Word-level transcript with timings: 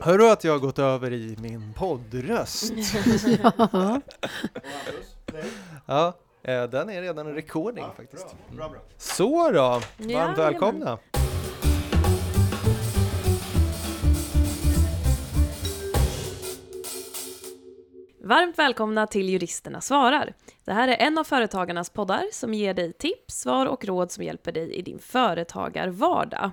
Hör 0.00 0.18
du 0.18 0.30
att 0.30 0.44
jag 0.44 0.52
har 0.52 0.58
gått 0.58 0.78
över 0.78 1.12
i 1.12 1.36
min 1.40 1.72
poddröst? 1.76 2.72
Ja. 3.42 4.00
Ja, 5.86 6.14
eh, 6.42 6.62
den 6.62 6.90
är 6.90 7.02
redan 7.02 7.26
en 7.26 7.34
recording 7.34 7.84
faktiskt. 7.96 8.26
Bra, 8.56 8.68
bra. 8.68 8.80
Så 8.96 9.50
då, 9.50 9.60
varmt 9.60 9.86
Jajamän. 9.98 10.34
välkomna! 10.36 10.98
Varmt 18.24 18.58
välkomna 18.58 19.06
till 19.06 19.28
Juristerna 19.28 19.80
svarar. 19.80 20.34
Det 20.64 20.72
här 20.72 20.88
är 20.88 20.96
en 21.06 21.18
av 21.18 21.24
Företagarnas 21.24 21.90
poddar 21.90 22.22
som 22.32 22.54
ger 22.54 22.74
dig 22.74 22.92
tips, 22.92 23.40
svar 23.40 23.66
och 23.66 23.84
råd 23.84 24.10
som 24.12 24.24
hjälper 24.24 24.52
dig 24.52 24.74
i 24.74 24.82
din 24.82 24.98
företagarvardag. 24.98 26.50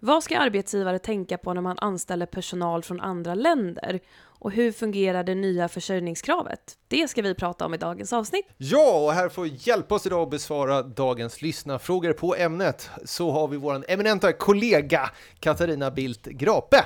Vad 0.00 0.22
ska 0.22 0.38
arbetsgivare 0.38 0.98
tänka 0.98 1.38
på 1.38 1.54
när 1.54 1.62
man 1.62 1.78
anställer 1.78 2.26
personal 2.26 2.82
från 2.82 3.00
andra 3.00 3.34
länder? 3.34 4.00
Och 4.38 4.52
hur 4.52 4.72
fungerar 4.72 5.24
det 5.24 5.34
nya 5.34 5.68
försörjningskravet? 5.68 6.78
Det 6.88 7.08
ska 7.08 7.22
vi 7.22 7.34
prata 7.34 7.66
om 7.66 7.74
i 7.74 7.76
dagens 7.76 8.12
avsnitt. 8.12 8.46
Ja, 8.56 9.04
och 9.04 9.12
här 9.12 9.28
får 9.28 9.46
hjälpa 9.46 9.94
oss 9.94 10.06
idag 10.06 10.22
att 10.22 10.30
besvara 10.30 10.82
dagens 10.82 11.42
lyssnarfrågor 11.42 12.12
på 12.12 12.36
ämnet 12.36 12.90
så 13.04 13.30
har 13.30 13.48
vi 13.48 13.56
vår 13.56 13.84
eminenta 13.88 14.32
kollega 14.32 15.10
Katarina 15.40 15.90
Bildt 15.90 16.26
Grape 16.26 16.84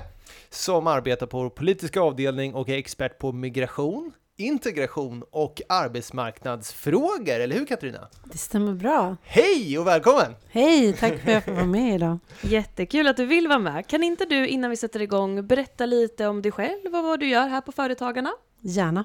som 0.51 0.87
arbetar 0.87 1.27
på 1.27 1.39
vår 1.39 1.51
politiska 1.51 2.01
avdelning 2.01 2.55
och 2.55 2.69
är 2.69 2.79
expert 2.79 3.19
på 3.19 3.33
migration, 3.33 4.13
integration 4.41 5.25
och 5.31 5.63
arbetsmarknadsfrågor, 5.69 7.41
eller 7.41 7.57
hur 7.57 7.67
Katarina? 7.67 8.09
Det 8.25 8.39
stämmer 8.39 8.73
bra. 8.73 9.17
Hej 9.23 9.79
och 9.79 9.87
välkommen! 9.87 10.35
Hej, 10.51 10.93
tack 10.93 11.19
för 11.19 11.29
att 11.29 11.35
jag 11.35 11.45
får 11.45 11.53
vara 11.53 11.65
med 11.67 11.95
idag. 11.95 12.19
Jättekul 12.43 13.07
att 13.07 13.17
du 13.17 13.27
vill 13.27 13.49
vara 13.49 13.59
med. 13.59 13.87
Kan 13.87 14.03
inte 14.03 14.25
du 14.25 14.47
innan 14.47 14.71
vi 14.71 14.77
sätter 14.77 15.03
igång 15.03 15.47
berätta 15.47 15.87
lite 15.87 16.27
om 16.27 16.43
dig 16.43 16.53
själv 16.53 16.95
och 16.95 17.03
vad 17.05 17.21
du 17.21 17.29
gör 17.29 17.49
här 17.49 17.61
på 17.61 17.73
Företagarna? 17.73 18.31
Gärna. 18.61 19.05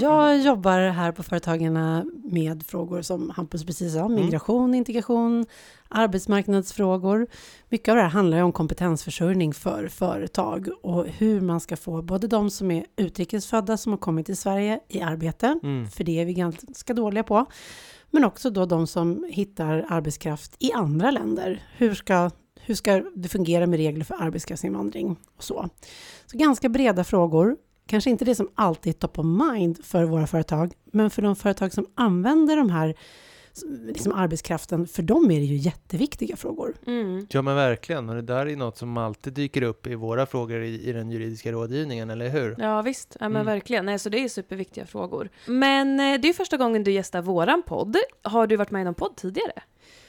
Jag 0.00 0.40
jobbar 0.40 0.78
här 0.78 1.12
på 1.12 1.22
Företagarna 1.22 2.04
med 2.24 2.66
frågor 2.66 3.02
som 3.02 3.30
Hampus 3.30 3.64
precis 3.64 3.92
sa, 3.92 4.08
migration, 4.08 4.74
integration, 4.74 5.46
arbetsmarknadsfrågor. 5.88 7.26
Mycket 7.68 7.88
av 7.88 7.96
det 7.96 8.02
här 8.02 8.08
handlar 8.08 8.36
ju 8.36 8.42
om 8.42 8.52
kompetensförsörjning 8.52 9.54
för 9.54 9.88
företag 9.88 10.68
och 10.82 11.06
hur 11.06 11.40
man 11.40 11.60
ska 11.60 11.76
få 11.76 12.02
både 12.02 12.26
de 12.26 12.50
som 12.50 12.70
är 12.70 12.84
utrikesfödda 12.96 13.76
som 13.76 13.92
har 13.92 13.98
kommit 13.98 14.26
till 14.26 14.36
Sverige 14.36 14.80
i 14.88 15.00
arbete, 15.00 15.58
Mm. 15.62 15.88
för 15.88 16.04
det 16.04 16.20
är 16.20 16.24
vi 16.24 16.34
ganska 16.34 16.94
dåliga 16.94 17.22
på, 17.24 17.46
men 18.10 18.24
också 18.24 18.50
då 18.50 18.66
de 18.66 18.86
som 18.86 19.30
hittar 19.30 19.86
arbetskraft 19.88 20.56
i 20.58 20.72
andra 20.72 21.10
länder. 21.10 21.62
Hur 21.76 21.94
ska, 21.94 22.30
hur 22.60 22.74
ska 22.74 23.02
det 23.14 23.28
fungera 23.28 23.66
med 23.66 23.76
regler 23.76 24.04
för 24.04 24.22
arbetskraftsinvandring 24.22 25.16
och 25.36 25.44
så? 25.44 25.68
Så 26.26 26.38
ganska 26.38 26.68
breda 26.68 27.04
frågor. 27.04 27.56
Kanske 27.86 28.10
inte 28.10 28.24
det 28.24 28.34
som 28.34 28.50
alltid 28.54 28.94
är 28.94 28.98
top 28.98 29.18
of 29.18 29.24
mind 29.24 29.84
för 29.84 30.04
våra 30.04 30.26
företag, 30.26 30.72
men 30.92 31.10
för 31.10 31.22
de 31.22 31.36
företag 31.36 31.72
som 31.72 31.86
använder 31.94 32.56
de 32.56 32.70
här 32.70 32.94
liksom 33.86 34.12
arbetskraften, 34.12 34.86
för 34.86 35.02
dem 35.02 35.30
är 35.30 35.38
det 35.40 35.46
ju 35.46 35.56
jätteviktiga 35.56 36.36
frågor. 36.36 36.74
Mm. 36.86 37.26
Ja 37.30 37.42
men 37.42 37.56
verkligen, 37.56 38.08
och 38.08 38.14
det 38.14 38.22
där 38.22 38.46
är 38.46 38.56
något 38.56 38.76
som 38.78 38.96
alltid 38.96 39.32
dyker 39.32 39.62
upp 39.62 39.86
i 39.86 39.94
våra 39.94 40.26
frågor 40.26 40.62
i, 40.62 40.88
i 40.88 40.92
den 40.92 41.10
juridiska 41.10 41.52
rådgivningen, 41.52 42.10
eller 42.10 42.28
hur? 42.28 42.56
Ja 42.58 42.82
visst, 42.82 43.16
ja, 43.20 43.28
men 43.28 43.42
Mm. 43.42 43.46
verkligen. 43.46 43.86
Nej, 43.86 43.98
så 43.98 44.08
det 44.08 44.18
är 44.24 44.28
superviktiga 44.28 44.86
frågor. 44.86 45.28
Men 45.46 46.00
eh, 46.00 46.20
det 46.20 46.28
är 46.28 46.32
första 46.32 46.56
gången 46.56 46.84
du 46.84 46.92
gästar 46.92 47.22
våran 47.22 47.62
podd. 47.66 47.96
Har 48.22 48.46
du 48.46 48.56
varit 48.56 48.70
med 48.70 48.80
i 48.80 48.84
någon 48.84 48.94
podd 48.94 49.16
tidigare? 49.16 49.62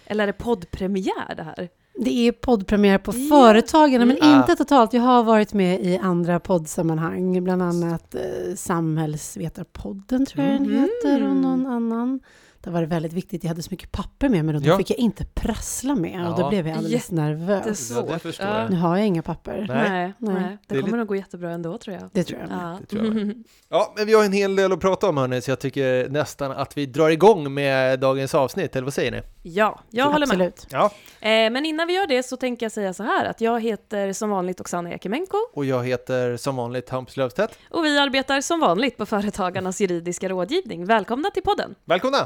Eller 0.05 0.23
är 0.23 0.27
det 0.27 0.33
poddpremiär 0.33 1.35
det 1.35 1.43
här? 1.43 1.69
Det 1.97 2.27
är 2.27 2.31
poddpremiär 2.31 2.97
på 2.97 3.11
Ja. 3.15 3.29
Företagarna, 3.29 4.05
men 4.05 4.17
Mm. 4.17 4.39
inte 4.39 4.55
totalt. 4.55 4.93
Jag 4.93 5.01
har 5.01 5.23
varit 5.23 5.53
med 5.53 5.81
i 5.81 5.97
andra 5.97 6.39
poddsammanhang, 6.39 7.43
bland 7.43 7.61
annat 7.61 8.15
eh, 8.15 8.21
Samhällsvetarpodden 8.55 10.25
tror 10.25 10.45
jag 10.45 10.53
den 10.53 10.63
Mhm. 10.71 10.73
heter, 10.81 11.29
och 11.29 11.35
någon 11.35 11.65
annan. 11.67 12.19
Det 12.65 12.71
var 12.71 12.81
det 12.81 12.87
väldigt 12.87 13.13
viktigt, 13.13 13.43
jag 13.43 13.49
hade 13.49 13.61
så 13.63 13.67
mycket 13.71 13.91
papper 13.91 14.29
med 14.29 14.45
mig 14.45 14.55
och 14.55 14.61
då 14.61 14.67
Ja. 14.69 14.77
fick 14.77 14.89
jag 14.89 14.99
inte 14.99 15.25
prassla 15.25 15.95
med 15.95 16.27
och 16.29 16.35
då 16.35 16.41
Ja. 16.41 16.49
blev 16.49 16.67
jag 16.67 16.77
alldeles 16.77 17.11
nervös. 17.11 17.65
Jättesvårt. 17.65 18.05
Ja, 18.07 18.13
det 18.13 18.19
förstår 18.19 18.45
Ja. 18.47 18.61
jag. 18.61 18.69
Nu 18.69 18.75
har 18.77 18.97
jag 18.97 19.07
inga 19.07 19.21
papper. 19.21 19.65
Nej. 19.69 19.89
Nej, 19.89 20.13
nej. 20.17 20.33
Nej. 20.33 20.57
Det, 20.67 20.75
Det 20.75 20.81
kommer 20.81 20.97
nog 20.97 21.07
gå 21.07 21.15
jättebra 21.15 21.51
ändå 21.51 21.77
tror 21.77 21.95
jag. 21.95 22.09
Det 22.13 22.23
tror 22.23 22.39
jag. 22.39 22.49
Ja. 22.51 22.77
det 22.81 22.85
tror 22.85 23.05
jag 23.05 23.33
Ja, 23.69 23.93
men 23.97 24.05
vi 24.05 24.13
har 24.13 24.23
en 24.23 24.31
hel 24.31 24.55
del 24.55 24.71
att 24.71 24.79
prata 24.79 25.09
om 25.09 25.17
hörni, 25.17 25.41
så 25.41 25.51
jag 25.51 25.59
tycker 25.59 26.09
nästan 26.09 26.51
att 26.51 26.77
vi 26.77 26.85
drar 26.85 27.09
igång 27.09 27.53
med 27.53 27.99
dagens 27.99 28.35
avsnitt, 28.35 28.75
eller 28.75 28.83
vad 28.83 28.93
säger 28.93 29.11
ni? 29.11 29.21
ja, 29.43 29.79
jag 29.89 30.05
håller 30.05 30.27
med. 30.27 30.47
Absolut. 30.47 30.67
Ja, 30.71 30.91
Eh, 31.21 31.29
men 31.51 31.65
innan 31.65 31.87
vi 31.87 31.93
gör 31.95 32.07
det 32.07 32.23
så 32.23 32.37
tänker 32.37 32.65
jag 32.65 32.71
säga 32.71 32.93
så 32.93 33.03
här 33.03 33.25
att 33.25 33.41
jag 33.41 33.61
heter 33.61 34.13
som 34.13 34.29
vanligt 34.29 34.59
Oksana 34.61 34.93
Ekimenko 34.93 35.37
och 35.53 35.65
jag 35.65 35.83
heter 35.83 36.37
som 36.37 36.55
vanligt 36.55 36.89
Hampus 36.89 37.17
Löfstedt. 37.17 37.57
och 37.69 37.85
vi 37.85 37.99
arbetar 37.99 38.41
som 38.41 38.59
vanligt 38.59 38.97
på 38.97 39.05
Företagarnas 39.05 39.81
juridiska 39.81 40.29
rådgivning. 40.29 40.85
Välkomna 40.85 41.29
till 41.29 41.43
podden! 41.43 41.75
Välkomna! 41.85 42.17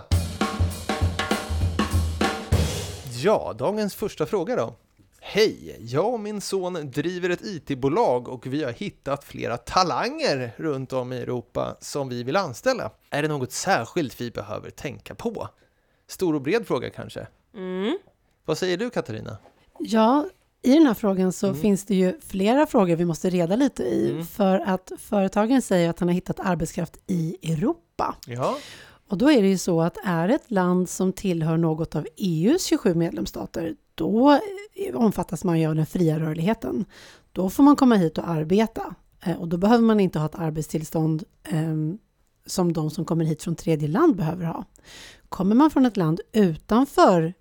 Ja, 3.24 3.54
dagens 3.58 3.96
första 3.96 4.26
fråga 4.26 4.56
då. 4.56 4.76
Hej! 5.22 5.78
Jag 5.80 6.14
och 6.14 6.20
min 6.20 6.42
son 6.42 6.92
driver 6.92 7.30
ett 7.30 7.42
IT-bolag 7.46 8.28
och 8.28 8.48
vi 8.48 8.64
har 8.64 8.72
hittat 8.72 9.24
flera 9.24 9.58
talanger 9.58 10.52
runt 10.58 10.94
om 10.94 11.14
i 11.14 11.18
Europa 11.18 11.76
som 11.80 12.10
vi 12.10 12.24
vill 12.24 12.36
anställa. 12.36 12.92
Är 13.10 13.22
det 13.22 13.28
något 13.28 13.52
särskilt 13.52 14.22
vi 14.22 14.32
behöver 14.32 14.70
tänka 14.70 15.16
på? 15.16 15.48
Stor 16.08 16.36
och 16.36 16.42
bred 16.42 16.68
fråga 16.68 16.90
kanske? 16.90 17.28
Mm. 17.56 17.98
Vad 18.46 18.58
säger 18.58 18.78
du 18.78 18.90
Katarina? 18.90 19.38
Ja, 19.80 20.26
i 20.62 20.74
den 20.74 20.88
här 20.88 20.94
frågan 20.94 21.34
så 21.34 21.48
Mm. 21.48 21.60
finns 21.62 21.86
det 21.86 21.96
ju 21.96 22.20
flera 22.28 22.66
frågor 22.68 22.96
vi 22.96 23.06
måste 23.06 23.30
reda 23.30 23.56
lite 23.56 23.84
i. 23.84 24.12
Mm. 24.12 24.26
För 24.26 24.60
att 24.60 24.92
företagen 25.00 25.62
säger 25.62 25.90
att 25.90 26.00
han 26.00 26.08
har 26.10 26.14
hittat 26.14 26.40
arbetskraft 26.40 26.98
i 27.08 27.38
Europa. 27.54 28.16
Ja, 28.26 28.58
och 29.10 29.18
då 29.18 29.32
är 29.32 29.42
det 29.42 29.48
ju 29.48 29.58
så 29.58 29.82
att 29.82 29.98
är 30.06 30.30
ett 30.30 30.52
land 30.52 30.90
som 30.90 31.14
tillhör 31.14 31.58
något 31.58 31.96
av 31.96 32.08
EUs 32.18 32.66
27 32.66 32.96
medlemsstater, 32.96 33.76
då 33.96 34.40
omfattas 34.94 35.44
man 35.44 35.60
ju 35.60 35.68
av 35.68 35.76
den 35.76 35.86
fria 35.86 36.20
rörligheten. 36.20 36.86
Då 37.32 37.50
får 37.50 37.64
man 37.64 37.76
komma 37.76 37.96
hit 37.96 38.18
och 38.18 38.30
arbeta. 38.30 38.96
Eh, 39.24 39.40
och 39.40 39.48
då 39.48 39.58
behöver 39.58 39.84
man 39.84 40.00
inte 40.00 40.20
ha 40.20 40.26
ett 40.26 40.36
arbetstillstånd 40.36 41.24
ehm, 41.44 41.98
som 42.46 42.74
de 42.74 42.90
som 42.90 43.06
kommer 43.06 43.26
hit 43.26 43.44
från 43.44 43.56
tredje 43.56 43.88
land 43.88 44.16
behöver 44.16 44.46
ha. 44.46 44.66
Kommer 45.30 45.56
man 45.56 45.70
från 45.70 45.86
ett 45.86 45.98
land 45.98 46.22
utanför 46.32 47.34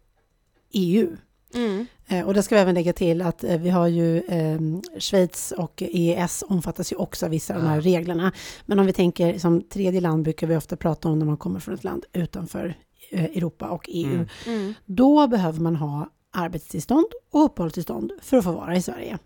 EU, 0.73 1.17
Mm. 1.55 1.87
Eh, 2.07 2.27
Och 2.27 2.35
det 2.35 2.43
ska 2.43 2.55
vi 2.55 2.61
även 2.61 2.75
lägga 2.75 2.93
till 2.93 3.23
att 3.23 3.45
eh, 3.45 3.59
vi 3.59 3.71
har 3.71 3.87
ju 3.87 4.19
eh, 4.19 4.61
Schweiz 4.99 5.53
och 5.53 5.83
EES 5.83 6.45
omfattas 6.49 6.93
ju 6.93 6.97
också 6.97 7.27
av 7.27 7.31
vissa 7.31 7.55
av 7.55 7.63
de 7.63 7.69
här 7.69 7.81
reglerna. 7.81 8.33
Men 8.67 8.79
om 8.79 8.87
vi 8.87 8.93
tänker 8.93 9.39
som 9.39 9.63
tredje 9.63 10.01
land 10.01 10.23
brukar 10.25 10.47
vi 10.47 10.57
ofta 10.57 10.77
prata 10.77 11.09
om 11.09 11.19
när 11.19 11.27
man 11.27 11.37
kommer 11.37 11.61
från 11.61 11.75
ett 11.75 11.85
land 11.85 12.05
utanför 12.13 12.75
eh, 13.11 13.25
Europa 13.25 13.69
och 13.69 13.85
EU. 13.93 14.15
Mm. 14.15 14.27
Mm. 14.47 14.75
Då 14.85 15.27
behöver 15.27 15.61
man 15.61 15.77
ha 15.77 16.11
arbetstillstånd 16.33 17.07
och 17.31 17.45
uppehållstillstånd 17.45 18.13
för 18.23 18.37
att 18.37 18.45
få 18.45 18.53
vara 18.53 18.77
i 18.77 18.83
Sverige. 18.83 19.19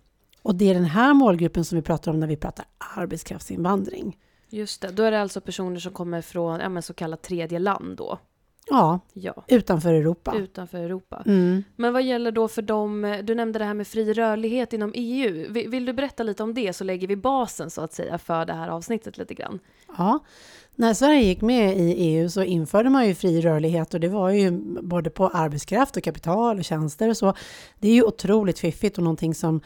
Och 0.43 0.55
det 0.55 0.71
är 0.71 0.75
den 0.75 0.85
här 0.85 1.15
målgruppen 1.15 1.65
som 1.65 1.77
vi 1.77 1.83
pratar 1.83 2.11
om 2.11 2.21
när 2.21 2.27
vi 2.27 2.37
pratar 2.37 2.65
arbetskraftsinvandring. 2.97 4.17
Just 4.51 4.81
det, 4.81 4.91
då 4.91 5.03
är 5.03 5.11
det 5.11 5.21
alltså 5.21 5.41
personer 5.41 5.81
som 5.81 5.93
kommer 5.93 6.23
från 6.23 6.61
ja, 6.61 6.69
men 6.69 6.83
så 6.83 6.95
kallat 6.95 7.23
tredje 7.23 7.59
land 7.59 7.97
då? 7.97 8.19
Ja, 8.73 9.01
Ja, 9.13 9.45
utanför 9.49 9.95
Europa. 9.95 10.35
utanför 10.37 10.79
Europa. 10.79 11.23
Mm. 11.27 11.65
Men 11.77 11.93
vad 11.93 12.03
gäller 12.03 12.33
då 12.33 12.49
för 12.49 12.63
dem, 12.63 13.21
du 13.25 13.35
nämnde 13.35 13.59
det 13.59 13.65
här 13.65 13.75
med 13.75 13.87
fri 13.87 14.13
rörlighet 14.13 14.73
inom 14.73 14.93
EU. 14.95 15.53
Vill, 15.53 15.69
vill 15.69 15.85
du 15.85 15.93
berätta 15.93 16.23
lite 16.23 16.43
om 16.43 16.55
det 16.55 16.73
så 16.73 16.85
lägger 16.85 17.09
vi 17.09 17.17
basen 17.17 17.71
så 17.71 17.81
att 17.81 17.93
säga 17.93 18.19
för 18.19 18.45
det 18.47 18.53
här 18.53 18.69
avsnittet 18.69 19.19
lite 19.19 19.35
grann? 19.35 19.59
Ja, 19.99 20.19
när 20.75 20.95
Sverige 20.95 21.21
gick 21.23 21.41
med 21.41 21.77
i 21.79 21.93
EU 21.93 22.29
så 22.31 22.43
införde 22.43 22.91
man 22.91 23.07
ju 23.07 23.15
fri 23.15 23.41
rörlighet 23.41 23.95
och 23.95 24.01
det 24.01 24.09
var 24.09 24.31
ju 24.31 24.51
både 24.83 25.11
på 25.11 25.29
arbetskraft 25.29 25.97
och 25.97 26.03
kapital 26.03 26.59
och 26.59 26.65
tjänster 26.65 27.09
och 27.09 27.17
så. 27.17 27.35
Det 27.79 27.89
är 27.89 27.95
ju 27.95 28.03
otroligt 28.03 28.59
fiffigt 28.59 28.99
och 28.99 29.05
någonting 29.05 29.35
som 29.35 29.61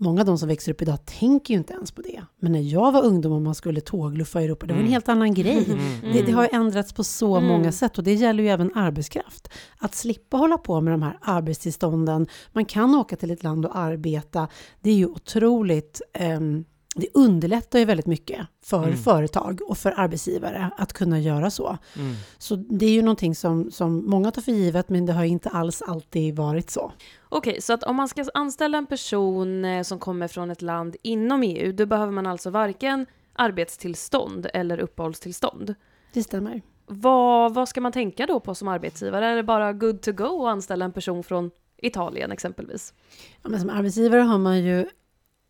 många 0.00 0.20
av 0.20 0.26
de 0.26 0.38
som 0.38 0.48
växer 0.48 0.72
upp 0.72 0.82
idag 0.82 0.98
tänker 1.04 1.54
ju 1.54 1.58
inte 1.58 1.72
ens 1.72 1.92
på 1.92 2.02
det. 2.02 2.22
Men 2.40 2.52
när 2.52 2.60
jag 2.60 2.92
var 2.92 3.04
ungdom 3.04 3.32
och 3.32 3.42
man 3.42 3.54
skulle 3.54 3.80
tågluffa 3.80 4.40
i 4.42 4.44
Europa, 4.44 4.66
det 4.66 4.72
var 4.72 4.78
en 4.78 4.84
Mm. 4.84 4.92
helt 4.92 5.08
annan 5.08 5.34
grej. 5.34 5.64
Mm. 5.72 6.12
Det, 6.12 6.22
det 6.22 6.32
har 6.32 6.48
ändrats 6.52 6.92
på 6.92 7.04
så 7.04 7.36
Mm. 7.36 7.48
många 7.48 7.72
sätt 7.72 7.98
och 7.98 8.04
det 8.04 8.14
gäller 8.14 8.42
ju 8.42 8.48
även 8.48 8.70
arbetskraft. 8.74 9.48
Att 9.78 9.94
slippa 9.94 10.36
hålla 10.36 10.58
på 10.58 10.80
med 10.80 10.92
de 10.92 11.02
här 11.02 11.18
arbetstillstånden, 11.22 12.26
man 12.52 12.64
kan 12.64 12.94
åka 12.94 13.16
till 13.16 13.30
ett 13.30 13.42
land 13.42 13.66
och 13.66 13.76
arbeta, 13.76 14.48
det 14.80 14.90
är 14.90 14.94
ju 14.94 15.06
otroligt 15.06 16.00
ehm, 16.12 16.64
det 17.00 17.08
underlättar 17.14 17.78
ju 17.78 17.84
väldigt 17.84 18.06
mycket 18.06 18.46
för 18.64 18.82
Mm. 18.84 18.96
företag 18.96 19.60
och 19.68 19.78
för 19.78 19.94
arbetsgivare 19.96 20.70
att 20.76 20.92
kunna 20.92 21.18
göra 21.20 21.50
så. 21.50 21.78
Mm. 21.96 22.14
Så 22.38 22.56
det 22.56 22.86
är 22.86 22.90
ju 22.90 23.02
någonting 23.02 23.34
som, 23.34 23.70
som 23.70 24.10
många 24.10 24.30
tar 24.30 24.42
för 24.42 24.52
givet, 24.52 24.88
men 24.88 25.06
det 25.06 25.12
har 25.12 25.24
inte 25.24 25.48
alls 25.48 25.82
alltid 25.82 26.36
varit 26.36 26.70
så. 26.70 26.92
Okej, 27.28 27.60
så 27.62 27.72
att 27.72 27.82
om 27.82 27.96
man 27.96 28.08
ska 28.08 28.24
anställa 28.34 28.78
en 28.78 28.86
person 28.86 29.64
eh, 29.64 29.82
som 29.82 29.98
kommer 29.98 30.28
från 30.28 30.50
ett 30.50 30.62
land 30.62 30.96
inom 31.02 31.42
EU, 31.42 31.72
då 31.72 31.86
behöver 31.86 32.12
man 32.12 32.26
alltså 32.26 32.50
varken 32.50 33.06
arbetstillstånd 33.32 34.46
eller 34.54 34.78
uppehållstillstånd. 34.78 35.74
Det 36.12 36.22
stämmer. 36.22 36.62
Vad, 36.86 37.54
vad 37.54 37.68
ska 37.68 37.80
man 37.80 37.92
tänka 37.92 38.26
då 38.26 38.40
på 38.40 38.54
som 38.54 38.68
arbetsgivare? 38.68 39.26
Är 39.26 39.36
det 39.36 39.42
bara 39.42 39.72
good 39.72 40.02
to 40.02 40.12
go 40.12 40.46
att 40.46 40.52
anställa 40.52 40.84
en 40.84 40.92
person 40.92 41.22
från 41.22 41.50
Italien 41.76 42.32
exempelvis? 42.32 42.94
Ja, 43.42 43.48
men 43.48 43.60
som 43.60 43.70
arbetsgivare 43.70 44.20
har 44.20 44.38
man 44.38 44.64
ju 44.64 44.86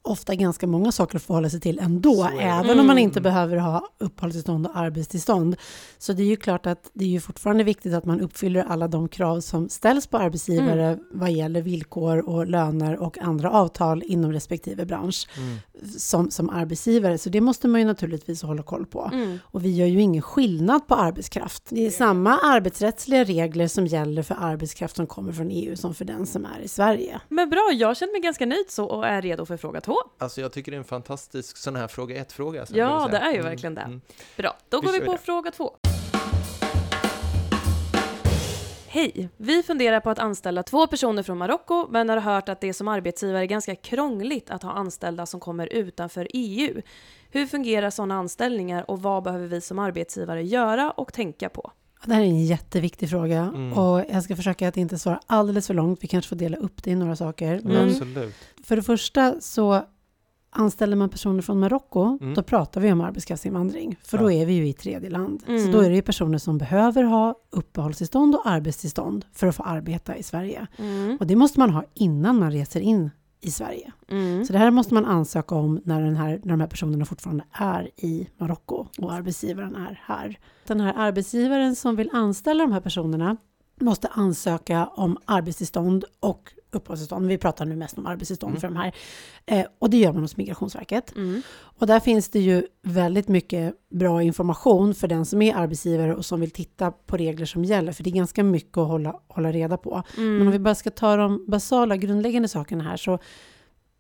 ofta 0.03 0.35
ganska 0.35 0.67
många 0.67 0.93
saker 0.93 1.17
att 1.17 1.23
förhålla 1.23 1.51
sig 1.51 1.61
till 1.61 1.79
ändå, 1.79 2.29
även 2.41 2.81
om 2.81 2.87
man 2.87 2.99
inte 2.99 3.19
Mm. 3.19 3.23
behöver 3.23 3.57
ha 3.57 3.83
uppehållstillstånd 3.99 4.67
och 4.67 4.77
arbetstillstånd. 4.77 5.57
Så 5.99 6.13
det 6.13 6.23
är 6.23 6.27
ju 6.27 6.37
klart 6.37 6.67
att 6.67 6.91
det 6.93 7.05
är 7.05 7.09
ju 7.09 7.21
fortfarande 7.21 7.65
viktigt 7.65 7.95
att 7.95 8.05
man 8.05 8.21
uppfyller 8.21 8.65
alla 8.65 8.89
de 8.89 9.09
krav 9.09 9.41
som 9.41 9.69
ställs 9.69 10.07
på 10.07 10.19
arbetsgivare 10.19 10.87
Mm. 10.87 10.99
vad 11.13 11.31
gäller 11.33 11.63
villkor 11.63 12.29
och 12.29 12.47
löner 12.47 12.97
och 13.03 13.19
andra 13.19 13.51
avtal 13.51 14.03
inom 14.07 14.33
respektive 14.33 14.87
bransch 14.87 15.29
Mm. 15.39 15.57
som, 15.99 16.31
som 16.31 16.51
arbetsgivare. 16.51 17.19
Så 17.19 17.29
det 17.31 17.41
måste 17.41 17.69
man 17.69 17.81
ju 17.81 17.87
naturligtvis 17.87 18.43
hålla 18.43 18.63
koll 18.63 18.87
på. 18.87 19.11
Mm. 19.13 19.39
Och 19.45 19.65
vi 19.65 19.77
gör 19.77 19.87
ju 19.87 20.01
ingen 20.01 20.23
skillnad 20.23 20.87
på 20.87 20.95
arbetskraft. 20.95 21.63
Det 21.71 21.87
är 21.87 21.91
samma 21.91 22.39
arbetsrättsliga 22.39 23.25
regler 23.25 23.69
som 23.69 23.87
gäller 23.87 24.23
för 24.23 24.37
arbetskraft 24.41 24.97
som 24.97 25.07
kommer 25.07 25.33
från 25.33 25.51
EU 25.51 25.77
som 25.77 25.95
för 25.95 26.05
den 26.05 26.27
som 26.27 26.45
är 26.45 26.61
i 26.63 26.69
Sverige. 26.69 27.21
Men 27.29 27.51
bra, 27.51 27.71
jag 27.75 27.97
känner 27.97 28.13
mig 28.13 28.21
ganska 28.21 28.47
nöjd 28.47 28.65
så 28.71 28.85
och 28.85 29.07
är 29.07 29.23
redo 29.23 29.47
för 29.47 29.57
fråga 29.57 29.81
två. 29.89 29.97
Alltså 30.19 30.41
jag 30.41 30.53
tycker 30.53 30.71
det 30.73 30.77
är 30.77 30.79
en 30.79 30.85
fantastisk 30.85 31.57
sån 31.57 31.77
här 31.77 31.89
fråga 31.89 32.17
ett-fråga. 32.17 32.67
Ja, 32.71 33.09
det 33.11 33.17
är 33.17 33.31
ju 33.31 33.35
Mm, 33.39 33.45
verkligen 33.51 33.75
det. 33.75 33.81
mm. 33.81 34.01
Bra, 34.37 34.57
då 34.69 34.81
Vi 34.81 34.87
går 34.87 34.93
vi 34.93 35.01
på 35.01 35.13
det. 35.13 35.19
fråga 35.19 35.51
två. 35.51 35.77
Hej! 38.91 39.29
Vi 39.37 39.63
funderar 39.63 40.01
på 40.01 40.11
att 40.11 40.19
anställa 40.19 40.63
två 40.63 40.87
personer 40.87 41.23
från 41.23 41.39
Marocko 41.39 41.87
men 41.91 42.09
har 42.09 42.17
hört 42.17 42.49
att 42.49 42.61
det 42.61 42.73
som 42.75 42.89
arbetsgivare 42.89 43.43
är 43.43 43.47
ganska 43.47 43.75
krångligt 43.77 44.51
att 44.51 44.63
ha 44.63 44.71
anställda 44.73 45.27
som 45.27 45.41
kommer 45.41 45.67
utanför 45.67 46.29
EU. 46.35 46.83
Hur 47.31 47.47
fungerar 47.47 47.91
sådana 47.91 48.15
anställningar 48.15 48.91
och 48.91 49.03
vad 49.03 49.23
behöver 49.23 49.47
vi 49.47 49.61
som 49.61 49.79
arbetsgivare 49.79 50.43
göra 50.43 50.91
och 50.91 51.13
tänka 51.13 51.49
på? 51.49 51.73
Det 52.05 52.15
här 52.15 52.21
är 52.21 52.25
en 52.25 52.45
jätteviktig 52.47 53.11
fråga 53.11 53.39
Mm. 53.55 53.73
och 53.73 54.05
jag 54.11 54.23
ska 54.25 54.37
försöka 54.37 54.69
att 54.69 54.77
inte 54.77 54.99
svara 54.99 55.21
alldeles 55.27 55.67
för 55.67 55.75
långt. 55.75 55.99
Vi 56.05 56.09
kanske 56.09 56.29
får 56.29 56.37
dela 56.37 56.57
upp 56.57 56.83
det 56.83 56.91
i 56.91 56.95
några 56.95 57.17
saker. 57.17 57.61
Men 57.65 57.77
Mm. 57.77 57.89
Absolut. 57.89 58.35
för 58.65 58.77
det 58.77 58.83
första 58.83 59.41
så 59.41 59.85
anställer 60.51 60.97
man 60.97 61.09
personer 61.09 61.43
från 61.43 61.61
Marocko, 61.61 62.19
Mm. 62.21 62.35
då 62.35 62.43
pratar 62.43 62.81
vi 62.81 62.93
om 62.93 63.01
arbetskraftsinvandring. 63.01 63.97
För 64.03 64.19
då 64.19 64.33
Ja. 64.33 64.43
är 64.43 64.47
vi 64.47 64.53
ju 64.53 64.69
i 64.69 64.73
tredje 64.73 65.11
land. 65.11 65.43
Så 65.47 65.53
Mm. 65.53 65.73
då 65.73 65.81
är 65.81 65.89
det 65.91 65.97
ju 65.97 66.03
personer 66.03 66.39
som 66.39 66.59
behöver 66.59 67.03
ha 67.03 67.35
uppehållstillstånd 67.51 68.35
och 68.35 68.43
arbetstillstånd 68.47 69.25
för 69.33 69.47
att 69.47 69.57
få 69.57 69.63
arbeta 69.63 70.17
i 70.17 70.23
Sverige. 70.23 70.67
Mm. 70.77 71.17
Och 71.21 71.27
det 71.27 71.37
måste 71.37 71.59
man 71.61 71.71
ha 71.71 71.85
innan 71.95 72.39
man 72.39 72.53
reser 72.53 72.81
in 72.81 73.11
i 73.41 73.51
Sverige. 73.51 73.93
Mm. 74.09 74.45
Så 74.45 74.53
det 74.53 74.59
här 74.59 74.71
måste 74.71 74.95
man 74.95 75.05
ansöka 75.05 75.55
om 75.55 75.81
när, 75.85 76.01
den 76.01 76.17
här, 76.17 76.41
när 76.43 76.51
de 76.51 76.61
här 76.61 76.69
personerna 76.69 77.05
fortfarande 77.05 77.45
är 77.53 77.91
i 77.97 78.29
Marocko 78.37 78.87
och 78.99 79.13
arbetsgivaren 79.13 79.77
är 79.77 80.03
här. 80.05 80.39
Den 80.67 80.81
här 80.81 80.95
arbetsgivaren 80.97 81.77
som 81.77 81.97
vill 81.97 82.11
anställa 82.13 82.63
de 82.65 82.73
här 82.73 82.81
personerna 82.81 83.37
måste 83.81 84.09
ansöka 84.09 84.87
om 84.87 85.19
arbetstillstånd 85.25 86.05
och 86.21 86.53
uppehållstillstånd. 86.71 87.27
Vi 87.27 87.39
pratar 87.39 87.65
nu 87.65 87.77
mest 87.77 87.99
om 87.99 88.07
arbetstillstånd 88.07 88.51
Mm. 88.51 88.61
för 88.61 88.69
de 88.69 88.77
här. 88.77 88.95
Eh, 89.47 89.67
och 89.79 89.91
det 89.91 89.97
gör 89.97 90.13
man 90.13 90.23
hos 90.23 90.37
Migrationsverket. 90.37 91.17
Mm. 91.17 91.43
Och 91.51 91.87
där 91.87 92.01
finns 92.01 92.29
det 92.29 92.41
ju 92.41 92.67
väldigt 92.83 93.29
mycket 93.29 93.75
bra 93.91 94.23
information 94.23 94.95
för 94.95 95.09
den 95.09 95.25
som 95.27 95.43
är 95.43 95.55
arbetsgivare 95.55 96.15
och 96.15 96.25
som 96.25 96.41
vill 96.41 96.51
titta 96.51 96.91
på 96.91 97.17
regler 97.17 97.47
som 97.47 97.65
gäller. 97.65 97.93
För 97.93 98.05
det 98.05 98.11
är 98.11 98.15
ganska 98.15 98.45
mycket 98.45 98.79
att 98.79 98.89
hålla, 98.89 99.21
hålla 99.29 99.53
reda 99.53 99.77
på. 99.77 100.03
Mm. 100.17 100.39
Men 100.39 100.47
om 100.47 100.53
vi 100.53 100.59
bara 100.59 100.75
ska 100.75 100.91
ta 100.91 101.17
de 101.17 101.45
basala 101.49 101.97
grundläggande 101.97 102.49
sakerna 102.49 102.85
här 102.85 102.97
så 102.97 103.19